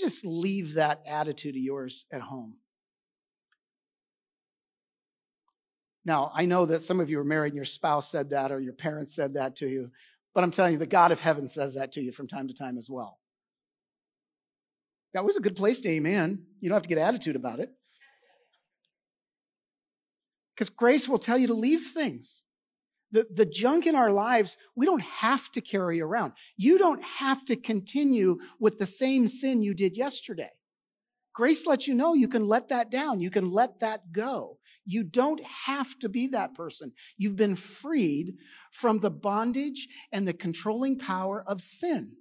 just 0.00 0.26
leave 0.26 0.74
that 0.74 1.00
attitude 1.06 1.54
of 1.54 1.62
yours 1.62 2.04
at 2.12 2.20
home. 2.20 2.56
Now, 6.08 6.32
I 6.34 6.46
know 6.46 6.64
that 6.64 6.80
some 6.80 7.00
of 7.00 7.10
you 7.10 7.20
are 7.20 7.24
married 7.24 7.48
and 7.48 7.56
your 7.56 7.66
spouse 7.66 8.10
said 8.10 8.30
that 8.30 8.50
or 8.50 8.58
your 8.60 8.72
parents 8.72 9.14
said 9.14 9.34
that 9.34 9.56
to 9.56 9.68
you, 9.68 9.90
but 10.34 10.42
I'm 10.42 10.50
telling 10.50 10.72
you, 10.72 10.78
the 10.78 10.86
God 10.86 11.12
of 11.12 11.20
heaven 11.20 11.50
says 11.50 11.74
that 11.74 11.92
to 11.92 12.00
you 12.00 12.12
from 12.12 12.26
time 12.26 12.48
to 12.48 12.54
time 12.54 12.78
as 12.78 12.88
well. 12.88 13.18
That 15.12 15.26
was 15.26 15.36
a 15.36 15.40
good 15.40 15.54
place 15.54 15.82
to 15.82 15.90
amen. 15.90 16.46
You 16.60 16.70
don't 16.70 16.76
have 16.76 16.84
to 16.84 16.88
get 16.88 16.96
attitude 16.96 17.36
about 17.36 17.60
it. 17.60 17.74
Because 20.54 20.70
grace 20.70 21.06
will 21.06 21.18
tell 21.18 21.36
you 21.36 21.48
to 21.48 21.54
leave 21.54 21.90
things. 21.92 22.42
The, 23.12 23.26
the 23.30 23.44
junk 23.44 23.86
in 23.86 23.94
our 23.94 24.10
lives, 24.10 24.56
we 24.74 24.86
don't 24.86 25.02
have 25.02 25.52
to 25.52 25.60
carry 25.60 26.00
around. 26.00 26.32
You 26.56 26.78
don't 26.78 27.02
have 27.02 27.44
to 27.44 27.56
continue 27.56 28.38
with 28.58 28.78
the 28.78 28.86
same 28.86 29.28
sin 29.28 29.62
you 29.62 29.74
did 29.74 29.98
yesterday. 29.98 30.52
Grace 31.38 31.68
lets 31.68 31.86
you 31.86 31.94
know 31.94 32.14
you 32.14 32.26
can 32.26 32.48
let 32.48 32.68
that 32.70 32.90
down. 32.90 33.20
You 33.20 33.30
can 33.30 33.48
let 33.48 33.78
that 33.78 34.10
go. 34.10 34.58
You 34.84 35.04
don't 35.04 35.40
have 35.44 35.96
to 36.00 36.08
be 36.08 36.26
that 36.26 36.52
person. 36.52 36.90
You've 37.16 37.36
been 37.36 37.54
freed 37.54 38.34
from 38.72 38.98
the 38.98 39.12
bondage 39.12 39.86
and 40.10 40.26
the 40.26 40.32
controlling 40.32 40.98
power 40.98 41.44
of 41.46 41.60
sin. 41.60 42.16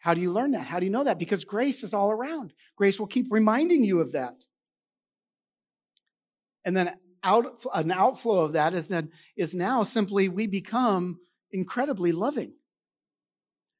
How 0.00 0.12
do 0.12 0.20
you 0.20 0.32
learn 0.32 0.50
that? 0.50 0.66
How 0.66 0.80
do 0.80 0.84
you 0.84 0.90
know 0.90 1.04
that? 1.04 1.20
Because 1.20 1.44
grace 1.44 1.84
is 1.84 1.94
all 1.94 2.10
around. 2.10 2.52
Grace 2.74 2.98
will 2.98 3.06
keep 3.06 3.28
reminding 3.30 3.84
you 3.84 4.00
of 4.00 4.10
that. 4.14 4.34
And 6.64 6.76
then 6.76 6.96
out, 7.22 7.64
an 7.72 7.92
outflow 7.92 8.40
of 8.40 8.54
that 8.54 8.74
is 8.74 8.88
then 8.88 9.12
is 9.36 9.54
now 9.54 9.84
simply 9.84 10.28
we 10.28 10.48
become 10.48 11.20
incredibly 11.52 12.10
loving. 12.10 12.54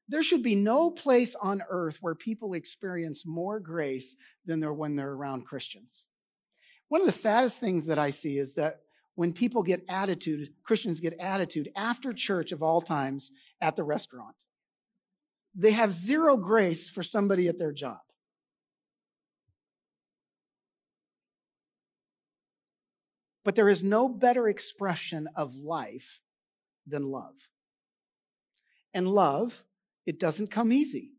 There 0.09 0.23
should 0.23 0.43
be 0.43 0.55
no 0.55 0.91
place 0.91 1.35
on 1.35 1.63
earth 1.69 1.97
where 2.01 2.15
people 2.15 2.53
experience 2.53 3.25
more 3.25 3.59
grace 3.59 4.15
than 4.45 4.61
when 4.77 4.95
they're 4.95 5.13
around 5.13 5.45
Christians. 5.45 6.05
One 6.89 7.01
of 7.01 7.07
the 7.07 7.13
saddest 7.13 7.59
things 7.59 7.85
that 7.85 7.97
I 7.97 8.09
see 8.09 8.37
is 8.37 8.53
that 8.55 8.81
when 9.15 9.31
people 9.31 9.63
get 9.63 9.85
attitude, 9.87 10.49
Christians 10.63 10.99
get 10.99 11.17
attitude 11.19 11.69
after 11.75 12.13
church 12.13 12.51
of 12.51 12.61
all 12.61 12.81
times 12.81 13.31
at 13.61 13.75
the 13.75 13.83
restaurant 13.83 14.35
they 15.55 15.71
have 15.71 15.93
zero 15.93 16.35
grace 16.35 16.89
for 16.89 17.03
somebody 17.03 17.47
at 17.47 17.59
their 17.59 17.71
job. 17.71 17.99
But 23.43 23.55
there 23.55 23.69
is 23.69 23.83
no 23.83 24.07
better 24.07 24.47
expression 24.47 25.27
of 25.35 25.55
life 25.55 26.21
than 26.87 27.03
love. 27.03 27.35
And 28.93 29.07
love, 29.07 29.63
it 30.05 30.19
doesn't 30.19 30.51
come 30.51 30.71
easy. 30.71 31.11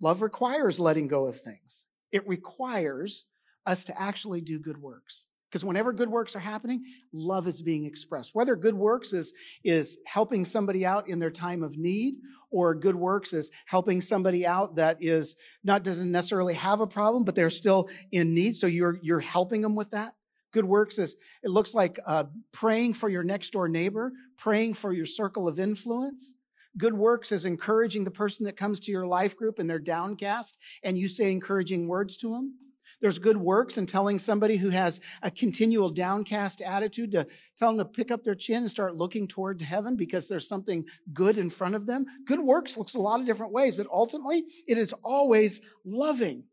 Love 0.00 0.22
requires 0.22 0.80
letting 0.80 1.08
go 1.08 1.26
of 1.26 1.40
things. 1.40 1.86
It 2.10 2.26
requires 2.26 3.26
us 3.66 3.84
to 3.84 4.00
actually 4.00 4.40
do 4.40 4.58
good 4.58 4.78
works. 4.78 5.26
Because 5.48 5.64
whenever 5.66 5.92
good 5.92 6.08
works 6.08 6.34
are 6.34 6.40
happening, 6.40 6.82
love 7.12 7.46
is 7.46 7.60
being 7.60 7.84
expressed. 7.84 8.34
Whether 8.34 8.56
good 8.56 8.74
works 8.74 9.12
is, 9.12 9.34
is 9.62 9.98
helping 10.06 10.46
somebody 10.46 10.86
out 10.86 11.08
in 11.08 11.18
their 11.18 11.30
time 11.30 11.62
of 11.62 11.76
need, 11.76 12.14
or 12.50 12.74
good 12.74 12.94
works 12.96 13.34
is 13.34 13.50
helping 13.66 14.00
somebody 14.00 14.46
out 14.46 14.76
that 14.76 14.96
is 15.00 15.36
not 15.62 15.82
doesn't 15.82 16.10
necessarily 16.10 16.54
have 16.54 16.80
a 16.80 16.86
problem, 16.86 17.24
but 17.24 17.34
they're 17.34 17.50
still 17.50 17.90
in 18.12 18.34
need. 18.34 18.56
So 18.56 18.66
you're 18.66 18.98
you're 19.02 19.20
helping 19.20 19.60
them 19.60 19.76
with 19.76 19.90
that. 19.90 20.14
Good 20.52 20.64
works 20.64 20.98
is 20.98 21.16
it 21.42 21.50
looks 21.50 21.74
like 21.74 21.98
uh, 22.06 22.24
praying 22.52 22.94
for 22.94 23.10
your 23.10 23.22
next 23.22 23.50
door 23.50 23.68
neighbor, 23.68 24.12
praying 24.38 24.74
for 24.74 24.92
your 24.92 25.06
circle 25.06 25.48
of 25.48 25.60
influence. 25.60 26.34
Good 26.78 26.94
works 26.94 27.32
is 27.32 27.44
encouraging 27.44 28.04
the 28.04 28.10
person 28.10 28.46
that 28.46 28.56
comes 28.56 28.80
to 28.80 28.92
your 28.92 29.06
life 29.06 29.36
group 29.36 29.58
and 29.58 29.68
they're 29.68 29.78
downcast, 29.78 30.56
and 30.82 30.96
you 30.96 31.08
say 31.08 31.30
encouraging 31.30 31.86
words 31.86 32.16
to 32.18 32.30
them. 32.30 32.54
There's 33.02 33.18
good 33.18 33.36
works 33.36 33.78
in 33.78 33.86
telling 33.86 34.18
somebody 34.20 34.56
who 34.56 34.70
has 34.70 35.00
a 35.22 35.30
continual 35.30 35.90
downcast 35.90 36.62
attitude 36.62 37.10
to 37.12 37.26
tell 37.56 37.70
them 37.70 37.78
to 37.78 37.84
pick 37.84 38.12
up 38.12 38.22
their 38.22 38.36
chin 38.36 38.58
and 38.58 38.70
start 38.70 38.94
looking 38.94 39.26
toward 39.26 39.60
heaven 39.60 39.96
because 39.96 40.28
there's 40.28 40.46
something 40.46 40.84
good 41.12 41.36
in 41.36 41.50
front 41.50 41.74
of 41.74 41.84
them. 41.84 42.06
Good 42.26 42.38
works 42.38 42.76
looks 42.76 42.94
a 42.94 43.00
lot 43.00 43.18
of 43.18 43.26
different 43.26 43.52
ways, 43.52 43.74
but 43.74 43.88
ultimately 43.92 44.44
it 44.68 44.78
is 44.78 44.92
always 45.02 45.60
loving. 45.84 46.44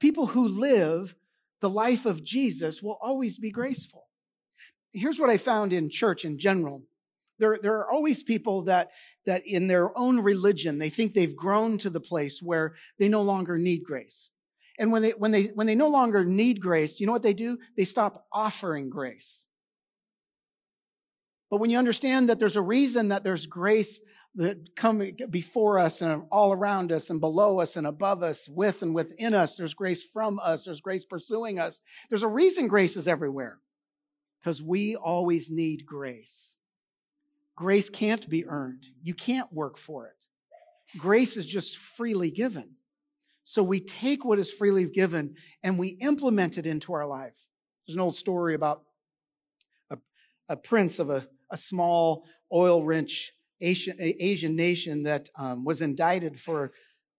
People 0.00 0.26
who 0.26 0.48
live 0.48 1.14
the 1.60 1.70
life 1.70 2.06
of 2.06 2.24
Jesus 2.24 2.82
will 2.82 2.98
always 3.00 3.38
be 3.38 3.52
graceful. 3.52 4.08
Here's 4.92 5.20
what 5.20 5.30
I 5.30 5.36
found 5.36 5.72
in 5.72 5.90
church 5.90 6.24
in 6.24 6.38
general. 6.38 6.82
There, 7.38 7.58
there 7.60 7.78
are 7.78 7.90
always 7.90 8.22
people 8.22 8.62
that, 8.62 8.90
that 9.26 9.46
in 9.46 9.66
their 9.66 9.96
own 9.98 10.20
religion, 10.20 10.78
they 10.78 10.90
think 10.90 11.14
they've 11.14 11.34
grown 11.34 11.78
to 11.78 11.90
the 11.90 12.00
place 12.00 12.40
where 12.40 12.74
they 12.98 13.08
no 13.08 13.22
longer 13.22 13.58
need 13.58 13.84
grace. 13.84 14.30
And 14.78 14.90
when 14.92 15.02
they, 15.02 15.10
when 15.10 15.30
they, 15.30 15.44
when 15.54 15.66
they 15.66 15.74
no 15.74 15.88
longer 15.88 16.24
need 16.24 16.60
grace, 16.60 17.00
you 17.00 17.06
know 17.06 17.12
what 17.12 17.22
they 17.22 17.34
do? 17.34 17.58
They 17.76 17.84
stop 17.84 18.26
offering 18.32 18.90
grace. 18.90 19.46
But 21.50 21.60
when 21.60 21.70
you 21.70 21.78
understand 21.78 22.28
that 22.28 22.38
there's 22.38 22.56
a 22.56 22.62
reason 22.62 23.08
that 23.08 23.22
there's 23.22 23.46
grace 23.46 24.00
that 24.36 24.74
come 24.74 25.12
before 25.30 25.78
us 25.78 26.02
and 26.02 26.24
all 26.32 26.52
around 26.52 26.90
us 26.90 27.10
and 27.10 27.20
below 27.20 27.60
us 27.60 27.76
and 27.76 27.86
above 27.86 28.24
us, 28.24 28.48
with 28.48 28.82
and 28.82 28.94
within 28.94 29.34
us, 29.34 29.56
there's 29.56 29.74
grace 29.74 30.02
from 30.02 30.40
us, 30.42 30.64
there's 30.64 30.80
grace 30.80 31.04
pursuing 31.04 31.60
us. 31.60 31.80
There's 32.08 32.24
a 32.24 32.28
reason 32.28 32.66
grace 32.66 32.96
is 32.96 33.06
everywhere. 33.06 33.60
Because 34.42 34.60
we 34.60 34.96
always 34.96 35.50
need 35.50 35.86
grace. 35.86 36.56
Grace 37.56 37.88
can't 37.88 38.28
be 38.28 38.46
earned. 38.46 38.86
You 39.02 39.14
can't 39.14 39.52
work 39.52 39.78
for 39.78 40.06
it. 40.06 40.98
Grace 40.98 41.36
is 41.36 41.46
just 41.46 41.78
freely 41.78 42.30
given. 42.30 42.70
So 43.44 43.62
we 43.62 43.80
take 43.80 44.24
what 44.24 44.38
is 44.38 44.50
freely 44.50 44.86
given 44.86 45.36
and 45.62 45.78
we 45.78 45.88
implement 46.00 46.58
it 46.58 46.66
into 46.66 46.92
our 46.94 47.06
life. 47.06 47.34
There's 47.86 47.96
an 47.96 48.00
old 48.00 48.16
story 48.16 48.54
about 48.54 48.82
a, 49.90 49.98
a 50.48 50.56
prince 50.56 50.98
of 50.98 51.10
a, 51.10 51.26
a 51.50 51.56
small 51.56 52.24
oil 52.52 52.82
rich 52.82 53.32
Asian, 53.60 53.96
Asian 54.00 54.56
nation 54.56 55.04
that 55.04 55.28
um, 55.36 55.64
was 55.64 55.80
indicted 55.80 56.40
for 56.40 56.72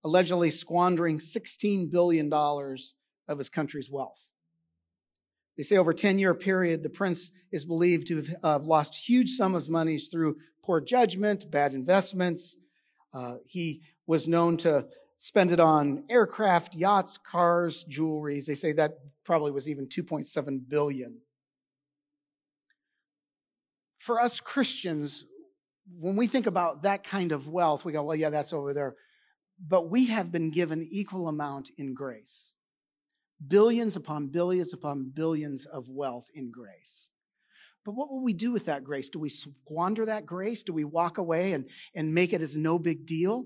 allegedly 0.03 0.51
squandering 0.51 1.17
$16 1.17 1.91
billion 1.91 2.31
of 2.31 3.37
his 3.37 3.49
country's 3.49 3.89
wealth. 3.89 4.21
They 5.57 5.63
say 5.63 5.77
over 5.77 5.91
a 5.91 5.95
10 5.95 6.19
year 6.19 6.33
period, 6.33 6.83
the 6.83 6.89
prince 6.89 7.31
is 7.51 7.65
believed 7.65 8.07
to 8.07 8.23
have 8.43 8.65
lost 8.65 9.07
huge 9.07 9.31
sums 9.31 9.55
of 9.55 9.69
money 9.69 9.97
through 9.97 10.37
poor 10.63 10.81
judgment, 10.81 11.49
bad 11.49 11.73
investments. 11.73 12.57
Uh, 13.13 13.35
he 13.45 13.81
was 14.07 14.27
known 14.27 14.57
to 14.57 14.85
spend 15.17 15.51
it 15.51 15.59
on 15.59 16.03
aircraft, 16.09 16.75
yachts, 16.75 17.17
cars, 17.17 17.85
jewelries. 17.89 18.45
They 18.45 18.55
say 18.55 18.73
that 18.73 18.99
probably 19.23 19.51
was 19.51 19.69
even 19.69 19.87
2.7 19.87 20.67
billion. 20.67 21.19
For 23.97 24.19
us 24.19 24.39
Christians, 24.39 25.25
when 25.99 26.15
we 26.15 26.27
think 26.27 26.47
about 26.47 26.83
that 26.83 27.03
kind 27.03 27.31
of 27.31 27.47
wealth, 27.47 27.85
we 27.85 27.93
go, 27.93 28.03
well, 28.03 28.15
yeah, 28.15 28.29
that's 28.29 28.53
over 28.53 28.73
there. 28.73 28.95
But 29.67 29.89
we 29.89 30.07
have 30.07 30.31
been 30.31 30.51
given 30.51 30.85
equal 30.91 31.27
amount 31.27 31.71
in 31.77 31.93
grace. 31.93 32.51
Billions 33.45 33.95
upon 33.95 34.27
billions 34.29 34.73
upon 34.73 35.11
billions 35.13 35.65
of 35.65 35.89
wealth 35.89 36.29
in 36.33 36.51
grace. 36.51 37.11
But 37.83 37.93
what 37.93 38.09
will 38.09 38.23
we 38.23 38.33
do 38.33 38.51
with 38.51 38.65
that 38.65 38.83
grace? 38.83 39.09
Do 39.09 39.19
we 39.19 39.29
squander 39.29 40.05
that 40.05 40.25
grace? 40.25 40.63
Do 40.63 40.73
we 40.73 40.83
walk 40.83 41.19
away 41.19 41.53
and, 41.53 41.69
and 41.93 42.13
make 42.13 42.33
it 42.33 42.41
as 42.41 42.55
no 42.55 42.79
big 42.79 43.05
deal? 43.05 43.45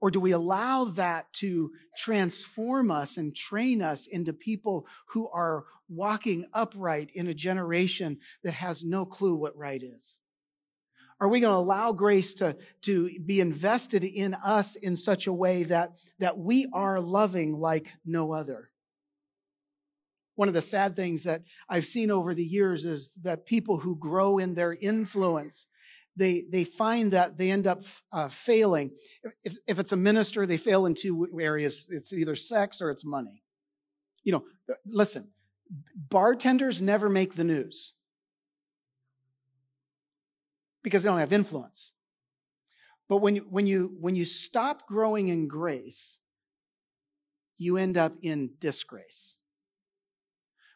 Or 0.00 0.10
do 0.10 0.20
we 0.20 0.30
allow 0.30 0.84
that 0.84 1.30
to 1.34 1.72
transform 1.96 2.90
us 2.90 3.16
and 3.16 3.34
train 3.34 3.82
us 3.82 4.06
into 4.06 4.32
people 4.32 4.86
who 5.08 5.28
are 5.28 5.64
walking 5.88 6.46
upright 6.54 7.10
in 7.14 7.26
a 7.26 7.34
generation 7.34 8.18
that 8.44 8.52
has 8.52 8.84
no 8.84 9.04
clue 9.04 9.34
what 9.34 9.56
right 9.56 9.82
is? 9.82 10.18
Are 11.20 11.28
we 11.28 11.40
going 11.40 11.52
to 11.52 11.58
allow 11.58 11.92
grace 11.92 12.32
to, 12.34 12.56
to 12.82 13.10
be 13.26 13.40
invested 13.40 14.04
in 14.04 14.34
us 14.34 14.76
in 14.76 14.96
such 14.96 15.26
a 15.26 15.32
way 15.32 15.64
that, 15.64 15.90
that 16.18 16.38
we 16.38 16.66
are 16.72 16.98
loving 16.98 17.52
like 17.52 17.92
no 18.06 18.32
other? 18.32 18.70
One 20.40 20.48
of 20.48 20.54
the 20.54 20.62
sad 20.62 20.96
things 20.96 21.24
that 21.24 21.42
I've 21.68 21.84
seen 21.84 22.10
over 22.10 22.32
the 22.32 22.42
years 22.42 22.86
is 22.86 23.10
that 23.24 23.44
people 23.44 23.76
who 23.76 23.94
grow 23.96 24.38
in 24.38 24.54
their 24.54 24.72
influence 24.72 25.66
they, 26.16 26.44
they 26.50 26.64
find 26.64 27.12
that 27.12 27.36
they 27.36 27.50
end 27.50 27.66
up 27.66 27.84
uh, 28.10 28.28
failing. 28.28 28.92
If, 29.44 29.56
if 29.66 29.78
it's 29.78 29.92
a 29.92 29.96
minister, 29.96 30.46
they 30.46 30.56
fail 30.56 30.86
in 30.86 30.94
two 30.94 31.28
areas 31.38 31.86
it's 31.90 32.14
either 32.14 32.34
sex 32.36 32.80
or 32.80 32.90
it's 32.90 33.04
money. 33.04 33.42
You 34.24 34.32
know, 34.32 34.44
uh, 34.70 34.76
listen, 34.86 35.28
bartenders 35.94 36.80
never 36.80 37.10
make 37.10 37.34
the 37.34 37.44
news 37.44 37.92
because 40.82 41.02
they 41.02 41.10
don't 41.10 41.20
have 41.20 41.34
influence. 41.34 41.92
But 43.10 43.18
when 43.18 43.36
you, 43.36 43.46
when 43.50 43.66
you, 43.66 43.94
when 44.00 44.16
you 44.16 44.24
stop 44.24 44.88
growing 44.88 45.28
in 45.28 45.48
grace, 45.48 46.18
you 47.58 47.76
end 47.76 47.98
up 47.98 48.14
in 48.22 48.52
disgrace. 48.58 49.36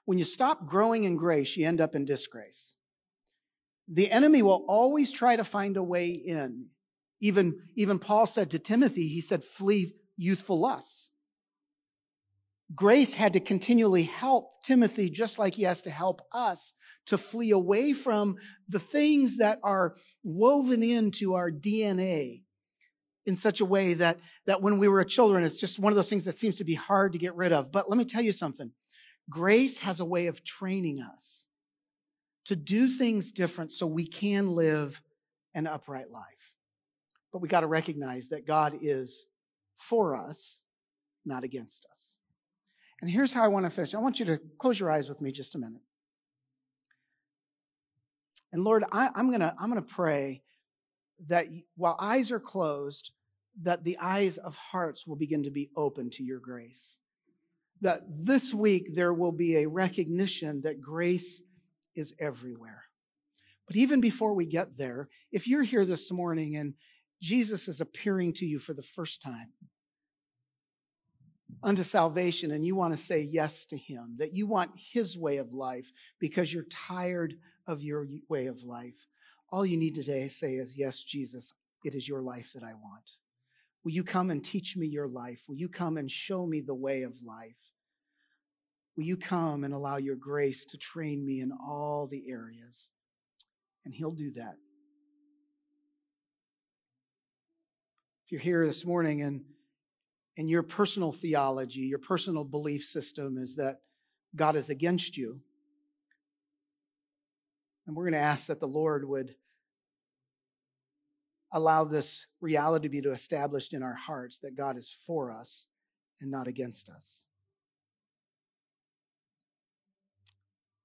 When 0.04 0.18
you 0.18 0.24
stop 0.24 0.66
growing 0.66 1.04
in 1.04 1.16
grace, 1.16 1.56
you 1.56 1.66
end 1.66 1.80
up 1.80 1.94
in 1.94 2.04
disgrace. 2.04 2.74
The 3.88 4.10
enemy 4.10 4.42
will 4.42 4.64
always 4.68 5.12
try 5.12 5.36
to 5.36 5.44
find 5.44 5.76
a 5.76 5.82
way 5.82 6.08
in, 6.08 6.66
Even, 7.20 7.60
even 7.74 7.98
Paul 7.98 8.26
said 8.26 8.50
to 8.50 8.58
Timothy, 8.58 9.08
he 9.08 9.20
said, 9.20 9.44
flee 9.44 9.94
youthful 10.16 10.60
lusts. 10.60 11.10
Grace 12.74 13.14
had 13.14 13.34
to 13.34 13.40
continually 13.40 14.04
help 14.04 14.62
Timothy 14.64 15.10
just 15.10 15.38
like 15.38 15.54
he 15.54 15.64
has 15.64 15.82
to 15.82 15.90
help 15.90 16.22
us 16.32 16.72
to 17.06 17.18
flee 17.18 17.50
away 17.50 17.92
from 17.92 18.36
the 18.68 18.80
things 18.80 19.36
that 19.36 19.58
are 19.62 19.94
woven 20.22 20.82
into 20.82 21.34
our 21.34 21.50
DNA 21.50 22.42
in 23.26 23.36
such 23.36 23.60
a 23.60 23.64
way 23.64 23.94
that, 23.94 24.18
that 24.46 24.62
when 24.62 24.78
we 24.78 24.88
were 24.88 25.04
children, 25.04 25.44
it's 25.44 25.56
just 25.56 25.78
one 25.78 25.92
of 25.92 25.96
those 25.96 26.08
things 26.08 26.24
that 26.24 26.32
seems 26.32 26.58
to 26.58 26.64
be 26.64 26.74
hard 26.74 27.12
to 27.12 27.18
get 27.18 27.34
rid 27.36 27.52
of. 27.52 27.70
But 27.70 27.88
let 27.88 27.98
me 27.98 28.04
tell 28.04 28.22
you 28.22 28.32
something. 28.32 28.70
Grace 29.30 29.78
has 29.80 30.00
a 30.00 30.04
way 30.04 30.26
of 30.26 30.44
training 30.44 31.00
us 31.00 31.46
to 32.46 32.56
do 32.56 32.88
things 32.88 33.32
different 33.32 33.72
so 33.72 33.87
we 33.87 34.06
can 34.06 34.52
live 34.52 35.00
an 35.54 35.66
upright 35.66 36.10
life. 36.10 36.52
But 37.32 37.40
we 37.40 37.48
got 37.48 37.60
to 37.60 37.66
recognize 37.66 38.28
that 38.28 38.46
God 38.46 38.78
is 38.82 39.26
for 39.76 40.14
us, 40.14 40.60
not 41.24 41.42
against 41.42 41.87
us. 41.90 42.14
And 43.00 43.10
here's 43.10 43.32
how 43.32 43.44
I 43.44 43.48
want 43.48 43.66
to 43.66 43.70
finish. 43.70 43.94
I 43.94 43.98
want 43.98 44.20
you 44.20 44.26
to 44.26 44.40
close 44.58 44.78
your 44.78 44.90
eyes 44.90 45.08
with 45.08 45.20
me 45.20 45.32
just 45.32 45.54
a 45.54 45.58
minute. 45.58 45.82
And 48.52 48.62
Lord, 48.62 48.84
I, 48.92 49.10
am 49.16 49.30
gonna 49.32 49.54
I'm 49.58 49.68
gonna 49.68 49.82
pray 49.82 50.42
that 51.26 51.46
while 51.76 51.96
eyes 51.98 52.30
are 52.30 52.40
closed, 52.40 53.12
that 53.62 53.84
the 53.84 53.98
eyes 53.98 54.38
of 54.38 54.56
hearts 54.56 55.06
will 55.06 55.16
begin 55.16 55.42
to 55.42 55.50
be 55.50 55.70
open 55.76 56.10
to 56.10 56.22
your 56.22 56.38
grace. 56.38 56.98
That 57.80 58.02
this 58.08 58.54
week 58.54 58.94
there 58.94 59.12
will 59.12 59.32
be 59.32 59.56
a 59.56 59.68
recognition 59.68 60.62
that 60.62 60.80
grace 60.80 61.42
is 61.94 62.14
everywhere. 62.18 62.84
But 63.66 63.76
even 63.76 64.00
before 64.00 64.34
we 64.34 64.46
get 64.46 64.76
there, 64.76 65.08
if 65.32 65.46
you're 65.46 65.62
here 65.62 65.84
this 65.84 66.12
morning 66.12 66.56
and 66.56 66.74
Jesus 67.22 67.68
is 67.68 67.80
appearing 67.80 68.34
to 68.34 68.46
you 68.46 68.58
for 68.58 68.74
the 68.74 68.82
first 68.82 69.22
time, 69.22 69.52
unto 71.62 71.82
salvation 71.82 72.50
and 72.50 72.66
you 72.66 72.76
want 72.76 72.92
to 72.92 73.02
say 73.02 73.20
yes 73.20 73.64
to 73.66 73.76
him, 73.76 74.16
that 74.18 74.34
you 74.34 74.46
want 74.46 74.70
his 74.76 75.16
way 75.16 75.38
of 75.38 75.52
life 75.52 75.90
because 76.18 76.52
you're 76.52 76.64
tired 76.64 77.34
of 77.66 77.82
your 77.82 78.06
way 78.28 78.46
of 78.46 78.62
life, 78.62 79.08
all 79.50 79.64
you 79.64 79.78
need 79.78 79.94
to 79.94 80.02
say 80.02 80.54
is, 80.54 80.76
Yes, 80.76 81.02
Jesus, 81.02 81.52
it 81.84 81.94
is 81.94 82.08
your 82.08 82.20
life 82.20 82.52
that 82.54 82.62
I 82.62 82.74
want. 82.74 83.12
Will 83.84 83.92
you 83.92 84.02
come 84.02 84.30
and 84.30 84.42
teach 84.42 84.76
me 84.76 84.86
your 84.86 85.06
life? 85.08 85.42
Will 85.46 85.56
you 85.56 85.68
come 85.68 85.98
and 85.98 86.10
show 86.10 86.46
me 86.46 86.60
the 86.60 86.74
way 86.74 87.02
of 87.02 87.12
life? 87.22 87.58
Will 88.96 89.04
you 89.04 89.16
come 89.16 89.64
and 89.64 89.74
allow 89.74 89.96
your 89.96 90.16
grace 90.16 90.64
to 90.66 90.78
train 90.78 91.24
me 91.26 91.40
in 91.40 91.52
all 91.52 92.06
the 92.06 92.24
areas? 92.30 92.88
And 93.84 93.92
he'll 93.92 94.10
do 94.10 94.30
that. 94.32 94.56
If 98.24 98.32
you're 98.32 98.40
here 98.40 98.64
this 98.66 98.86
morning 98.86 99.22
and 99.22 99.44
and 100.36 100.48
your 100.48 100.62
personal 100.62 101.12
theology, 101.12 101.82
your 101.82 101.98
personal 101.98 102.44
belief 102.44 102.84
system 102.84 103.38
is 103.38 103.54
that 103.56 103.80
God 104.34 104.56
is 104.56 104.68
against 104.68 105.16
you. 105.16 105.40
And 107.86 107.94
we're 107.94 108.04
going 108.04 108.14
to 108.14 108.18
ask 108.18 108.48
that 108.48 108.60
the 108.60 108.66
Lord 108.66 109.08
would 109.08 109.36
allow 111.54 111.84
this 111.84 112.26
reality 112.40 112.88
to 112.88 113.02
be 113.02 113.08
established 113.08 113.72
in 113.72 113.82
our 113.82 113.94
hearts 113.94 114.38
that 114.38 114.56
God 114.56 114.76
is 114.76 114.94
for 115.06 115.30
us 115.30 115.66
and 116.20 116.30
not 116.30 116.48
against 116.48 116.90
us. 116.90 117.24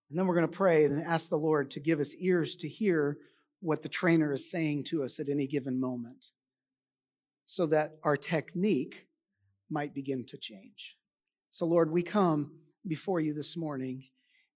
And 0.10 0.18
then 0.18 0.28
we're 0.28 0.36
going 0.36 0.48
to 0.48 0.58
pray 0.58 0.86
and 0.86 1.04
ask 1.04 1.30
the 1.30 1.38
Lord 1.38 1.72
to 1.72 1.80
give 1.80 2.00
us 2.00 2.16
ears 2.16 2.56
to 2.58 2.70
hear 2.70 3.18
what 3.62 3.82
the 3.82 3.90
trainer 3.90 4.32
is 4.32 4.50
saying 4.50 4.84
to 4.86 5.04
us 5.04 5.20
at 5.20 5.28
any 5.28 5.48
given 5.48 5.80
moment 5.80 6.28
so 7.46 7.66
that 7.66 7.96
our 8.04 8.16
technique 8.16 9.08
might 9.72 9.94
begin 9.94 10.24
to 10.28 10.38
change. 10.38 10.98
So, 11.50 11.66
Lord, 11.66 11.92
we 11.92 12.04
come 12.04 12.54
before 12.88 13.20
you 13.20 13.34
this 13.34 13.58
morning. 13.58 14.04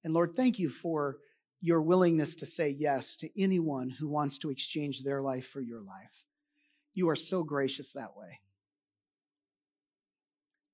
And 0.03 0.13
Lord, 0.13 0.35
thank 0.35 0.59
you 0.59 0.69
for 0.69 1.17
your 1.63 1.81
willingness 1.81 2.35
to 2.35 2.45
say 2.45 2.67
yes 2.67 3.15
to 3.15 3.41
anyone 3.41 3.89
who 3.89 4.09
wants 4.09 4.37
to 4.37 4.49
exchange 4.49 5.01
their 5.01 5.21
life 5.21 5.47
for 5.47 5.61
your 5.61 5.79
life. 5.79 6.25
You 6.93 7.07
are 7.07 7.15
so 7.15 7.41
gracious 7.41 7.93
that 7.93 8.17
way. 8.17 8.41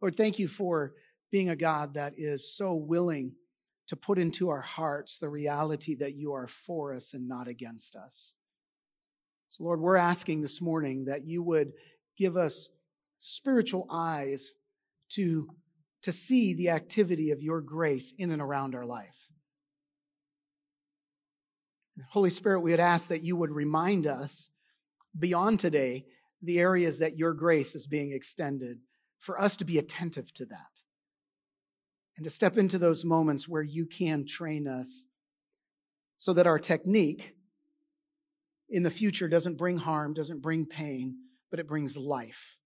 Lord, 0.02 0.18
thank 0.18 0.40
you 0.40 0.48
for 0.48 0.94
being 1.32 1.50
a 1.50 1.56
God 1.56 1.94
that 1.94 2.14
is 2.18 2.52
so 2.52 2.74
willing 2.74 3.36
to 3.86 3.96
put 3.96 4.18
into 4.18 4.50
our 4.50 4.62
hearts 4.62 5.20
the 5.20 5.30
reality 5.30 5.94
that 5.94 6.16
you 6.16 6.34
are 6.34 6.48
for 6.48 6.96
us 6.96 7.14
and 7.14 7.28
not 7.28 7.48
against 7.48 7.96
us. 7.96 8.34
So, 9.52 9.66
Lord, 9.66 9.82
we're 9.82 9.96
asking 9.96 10.42
this 10.42 10.60
morning 10.60 11.06
that 11.06 11.24
you 11.24 11.44
would 11.44 11.74
give 12.18 12.36
us 12.36 12.72
spiritual 13.20 13.86
eyes 13.92 14.56
to, 15.10 15.52
to 16.02 16.12
see 16.12 16.56
the 16.56 16.70
activity 16.70 17.30
of 17.30 17.44
your 17.44 17.62
grace 17.62 18.12
in 18.18 18.32
and 18.32 18.42
around 18.42 18.74
our 18.74 18.88
life. 18.88 19.29
Holy 22.10 22.30
Spirit, 22.30 22.62
we 22.62 22.72
would 22.72 22.80
ask 22.80 23.10
that 23.10 23.24
you 23.24 23.36
would 23.36 23.52
remind 23.52 24.08
us 24.08 24.50
beyond 25.18 25.60
today 25.60 26.06
the 26.42 26.60
areas 26.60 27.00
that 27.00 27.18
your 27.18 27.34
grace 27.34 27.76
is 27.76 27.88
being 27.88 28.12
extended 28.12 28.80
for 29.18 29.40
us 29.40 29.58
to 29.58 29.66
be 29.66 29.78
attentive 29.78 30.34
to 30.34 30.46
that 30.46 30.82
and 32.16 32.24
to 32.24 32.30
step 32.30 32.58
into 32.58 32.78
those 32.78 33.04
moments 33.04 33.48
where 33.48 33.64
you 33.64 33.86
can 33.86 34.26
train 34.26 34.68
us 34.68 35.06
so 36.18 36.34
that 36.34 36.48
our 36.48 36.60
technique 36.60 37.36
in 38.70 38.84
the 38.84 38.90
future 38.90 39.28
doesn't 39.28 39.58
bring 39.58 39.78
harm, 39.78 40.14
doesn't 40.14 40.42
bring 40.42 40.66
pain, 40.66 41.18
but 41.50 41.60
it 41.60 41.68
brings 41.68 41.98
life 41.98 42.58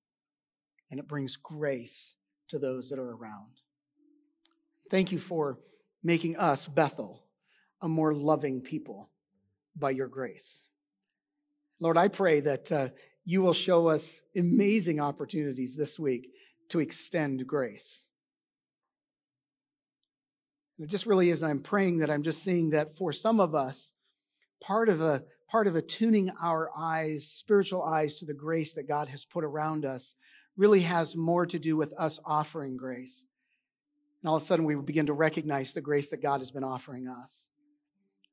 and 0.91 0.99
it 0.99 1.07
brings 1.07 1.37
grace 1.37 2.15
to 2.49 2.59
those 2.59 2.89
that 2.89 2.99
are 2.99 3.15
around. 3.15 3.61
Thank 4.91 5.11
you 5.11 5.17
for 5.17 5.59
making 6.03 6.35
us, 6.35 6.67
Bethel, 6.67 7.23
a 7.81 7.87
more 7.87 8.13
loving 8.13 8.61
people 8.61 9.09
by 9.75 9.91
your 9.91 10.07
grace. 10.07 10.63
Lord, 11.79 11.97
I 11.97 12.07
pray 12.07 12.39
that 12.41 12.71
uh, 12.71 12.89
you 13.25 13.41
will 13.41 13.53
show 13.53 13.87
us 13.87 14.21
amazing 14.35 14.99
opportunities 14.99 15.75
this 15.75 15.99
week 15.99 16.29
to 16.69 16.79
extend 16.79 17.45
grace. 17.47 18.05
it 20.79 20.89
just 20.89 21.05
really 21.05 21.29
is, 21.29 21.43
I'm 21.43 21.61
praying 21.61 21.99
that 21.99 22.09
I'm 22.09 22.23
just 22.23 22.43
seeing 22.43 22.71
that 22.71 22.97
for 22.97 23.13
some 23.13 23.39
of 23.39 23.55
us, 23.55 23.93
part 24.61 24.89
of 24.89 25.01
a 25.01 25.23
part 25.49 25.67
of 25.67 25.75
attuning 25.75 26.31
our 26.41 26.71
eyes, 26.75 27.27
spiritual 27.27 27.83
eyes 27.83 28.15
to 28.15 28.25
the 28.25 28.33
grace 28.33 28.73
that 28.73 28.87
God 28.87 29.07
has 29.09 29.23
put 29.23 29.43
around 29.43 29.85
us 29.85 30.15
really 30.57 30.81
has 30.81 31.15
more 31.15 31.45
to 31.45 31.59
do 31.59 31.77
with 31.77 31.93
us 31.93 32.19
offering 32.25 32.75
grace. 32.75 33.25
And 34.21 34.29
all 34.29 34.37
of 34.37 34.41
a 34.41 34.45
sudden, 34.45 34.65
we 34.65 34.75
begin 34.75 35.05
to 35.05 35.13
recognize 35.13 35.73
the 35.73 35.81
grace 35.81 36.09
that 36.09 36.23
God 36.23 36.39
has 36.39 36.49
been 36.49 36.63
offering 36.63 37.07
us. 37.07 37.49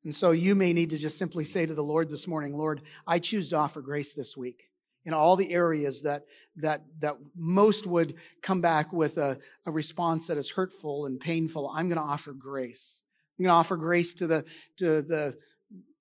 And 0.04 0.14
so 0.14 0.30
you 0.30 0.54
may 0.54 0.72
need 0.72 0.90
to 0.90 0.98
just 0.98 1.18
simply 1.18 1.44
say 1.44 1.66
to 1.66 1.74
the 1.74 1.84
Lord 1.84 2.08
this 2.08 2.26
morning, 2.26 2.56
Lord, 2.56 2.82
I 3.06 3.18
choose 3.18 3.50
to 3.50 3.56
offer 3.56 3.82
grace 3.82 4.14
this 4.14 4.36
week 4.36 4.70
in 5.04 5.14
all 5.14 5.36
the 5.36 5.52
areas 5.52 6.02
that, 6.02 6.24
that, 6.56 6.84
that 7.00 7.16
most 7.36 7.86
would 7.86 8.14
come 8.42 8.60
back 8.60 8.92
with 8.92 9.18
a, 9.18 9.38
a 9.66 9.70
response 9.70 10.26
that 10.26 10.38
is 10.38 10.50
hurtful 10.50 11.06
and 11.06 11.20
painful. 11.20 11.70
I'm 11.74 11.88
going 11.88 11.98
to 11.98 12.04
offer 12.04 12.32
grace. 12.32 13.02
I'm 13.38 13.44
going 13.44 13.52
to 13.52 13.56
offer 13.56 13.76
grace 13.76 14.14
to 14.14 14.26
the, 14.26 14.44
to 14.78 15.02
the, 15.02 15.36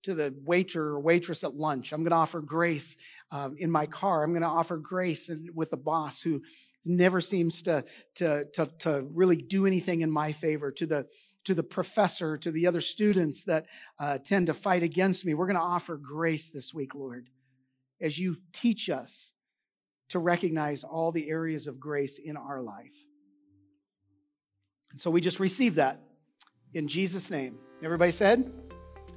to 0.03 0.13
the 0.13 0.33
waiter 0.45 0.89
or 0.89 0.99
waitress 0.99 1.43
at 1.43 1.55
lunch. 1.55 1.91
I'm 1.91 2.01
going 2.01 2.11
to 2.11 2.17
offer 2.17 2.41
grace 2.41 2.95
um, 3.31 3.55
in 3.57 3.69
my 3.69 3.85
car. 3.85 4.23
I'm 4.23 4.31
going 4.31 4.41
to 4.41 4.47
offer 4.47 4.77
grace 4.77 5.29
with 5.53 5.71
the 5.71 5.77
boss 5.77 6.21
who 6.21 6.41
never 6.85 7.19
seems 7.19 7.61
to, 7.63 7.83
to, 8.15 8.45
to, 8.53 8.69
to 8.79 9.07
really 9.13 9.35
do 9.35 9.65
anything 9.65 10.01
in 10.01 10.11
my 10.11 10.31
favor, 10.31 10.71
to 10.71 10.85
the, 10.85 11.05
to 11.45 11.53
the 11.53 11.63
professor, 11.63 12.37
to 12.37 12.51
the 12.51 12.67
other 12.67 12.81
students 12.81 13.43
that 13.45 13.65
uh, 13.99 14.17
tend 14.17 14.47
to 14.47 14.53
fight 14.53 14.83
against 14.83 15.25
me. 15.25 15.33
We're 15.33 15.47
going 15.47 15.55
to 15.55 15.61
offer 15.61 15.97
grace 15.97 16.49
this 16.49 16.73
week, 16.73 16.95
Lord, 16.95 17.29
as 18.01 18.19
you 18.19 18.37
teach 18.53 18.89
us 18.89 19.33
to 20.09 20.19
recognize 20.19 20.83
all 20.83 21.11
the 21.11 21.29
areas 21.29 21.67
of 21.67 21.79
grace 21.79 22.17
in 22.17 22.35
our 22.35 22.61
life. 22.61 22.95
And 24.91 24.99
so 24.99 25.11
we 25.11 25.21
just 25.21 25.39
receive 25.39 25.75
that 25.75 26.01
in 26.73 26.87
Jesus' 26.87 27.29
name. 27.29 27.59
Everybody 27.81 28.11
said, 28.11 28.68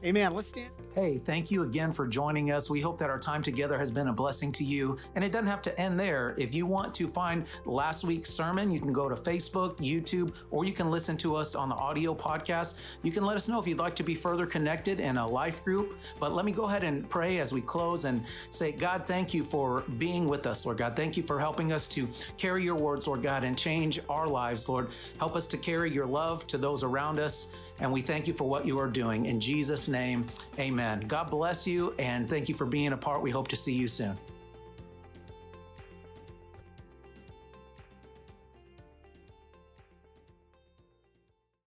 Amen. 0.05 0.35
Let's 0.35 0.49
stand. 0.49 0.71
Hey, 0.97 1.19
thank 1.25 1.51
you 1.51 1.63
again 1.63 1.93
for 1.93 2.09
joining 2.09 2.51
us. 2.51 2.69
We 2.69 2.81
hope 2.81 2.99
that 2.99 3.09
our 3.09 3.19
time 3.19 3.41
together 3.41 3.79
has 3.79 3.91
been 3.91 4.09
a 4.09 4.13
blessing 4.13 4.51
to 4.53 4.65
you. 4.65 4.99
And 5.15 5.25
it 5.25 5.31
doesn't 5.31 5.47
have 5.47 5.63
to 5.63 5.81
end 5.81 5.99
there. 5.99 6.35
If 6.37 6.55
you 6.55 6.67
want 6.67 6.93
to 6.97 7.07
find 7.07 7.47
last 7.65 8.03
week's 8.03 8.29
sermon, 8.29 8.71
you 8.71 8.81
can 8.81 8.93
go 8.93 9.09
to 9.09 9.15
Facebook, 9.15 9.77
YouTube, 9.77 10.35
or 10.51 10.65
you 10.65 10.73
can 10.73 10.91
listen 10.91 11.17
to 11.19 11.37
us 11.37 11.55
on 11.55 11.69
the 11.69 11.77
audio 11.77 12.15
podcast. 12.17 12.75
You 13.03 13.13
can 13.13 13.25
let 13.25 13.37
us 13.37 13.49
know 13.49 13.61
if 13.61 13.67
you'd 13.67 13.79
like 13.79 13.95
to 13.97 14.03
be 14.03 14.17
further 14.17 14.45
connected 14.45 14.99
in 14.99 15.19
a 15.19 15.27
life 15.27 15.65
group. 15.65 15.97
But 16.19 16.33
let 16.33 16.45
me 16.45 16.53
go 16.53 16.65
ahead 16.65 16.83
and 16.83 17.09
pray 17.09 17.39
as 17.39 17.53
we 17.53 17.63
close 17.63 18.05
and 18.05 18.25
say, 18.51 18.73
God, 18.73 19.07
thank 19.07 19.33
you 19.33 19.45
for 19.45 19.83
being 19.99 20.27
with 20.27 20.47
us, 20.49 20.67
Lord 20.67 20.79
God. 20.79 20.97
Thank 20.97 21.17
you 21.17 21.23
for 21.23 21.39
helping 21.39 21.73
us 21.73 21.87
to 21.89 22.09
carry 22.37 22.65
your 22.65 22.77
words, 22.77 23.07
Lord 23.07 23.23
God, 23.23 23.45
and 23.45 23.57
change 23.57 24.01
our 24.09 24.27
lives, 24.27 24.69
Lord. 24.69 24.89
Help 25.19 25.37
us 25.37 25.47
to 25.47 25.57
carry 25.57 25.93
your 25.93 26.07
love 26.07 26.47
to 26.49 26.59
those 26.59 26.83
around 26.83 27.21
us. 27.21 27.53
And 27.83 27.91
we 27.91 28.01
thank 28.01 28.29
you 28.29 28.33
for 28.33 28.49
what 28.49 28.65
you 28.65 28.79
are 28.79 28.87
doing. 28.87 29.27
In 29.27 29.41
Jesus' 29.41 29.89
name, 29.89 30.29
amen. 30.57 31.01
God 31.09 31.31
bless 31.31 31.67
you 31.67 31.95
and 31.99 32.31
thank 32.31 32.49
you 32.49 32.55
for 32.55 32.65
being 32.65 32.93
a 32.93 32.97
part. 32.97 33.23
We 33.23 33.31
hope 33.33 33.49
to 33.49 33.57
see 33.57 33.75
you 33.75 33.89
soon. 33.89 34.17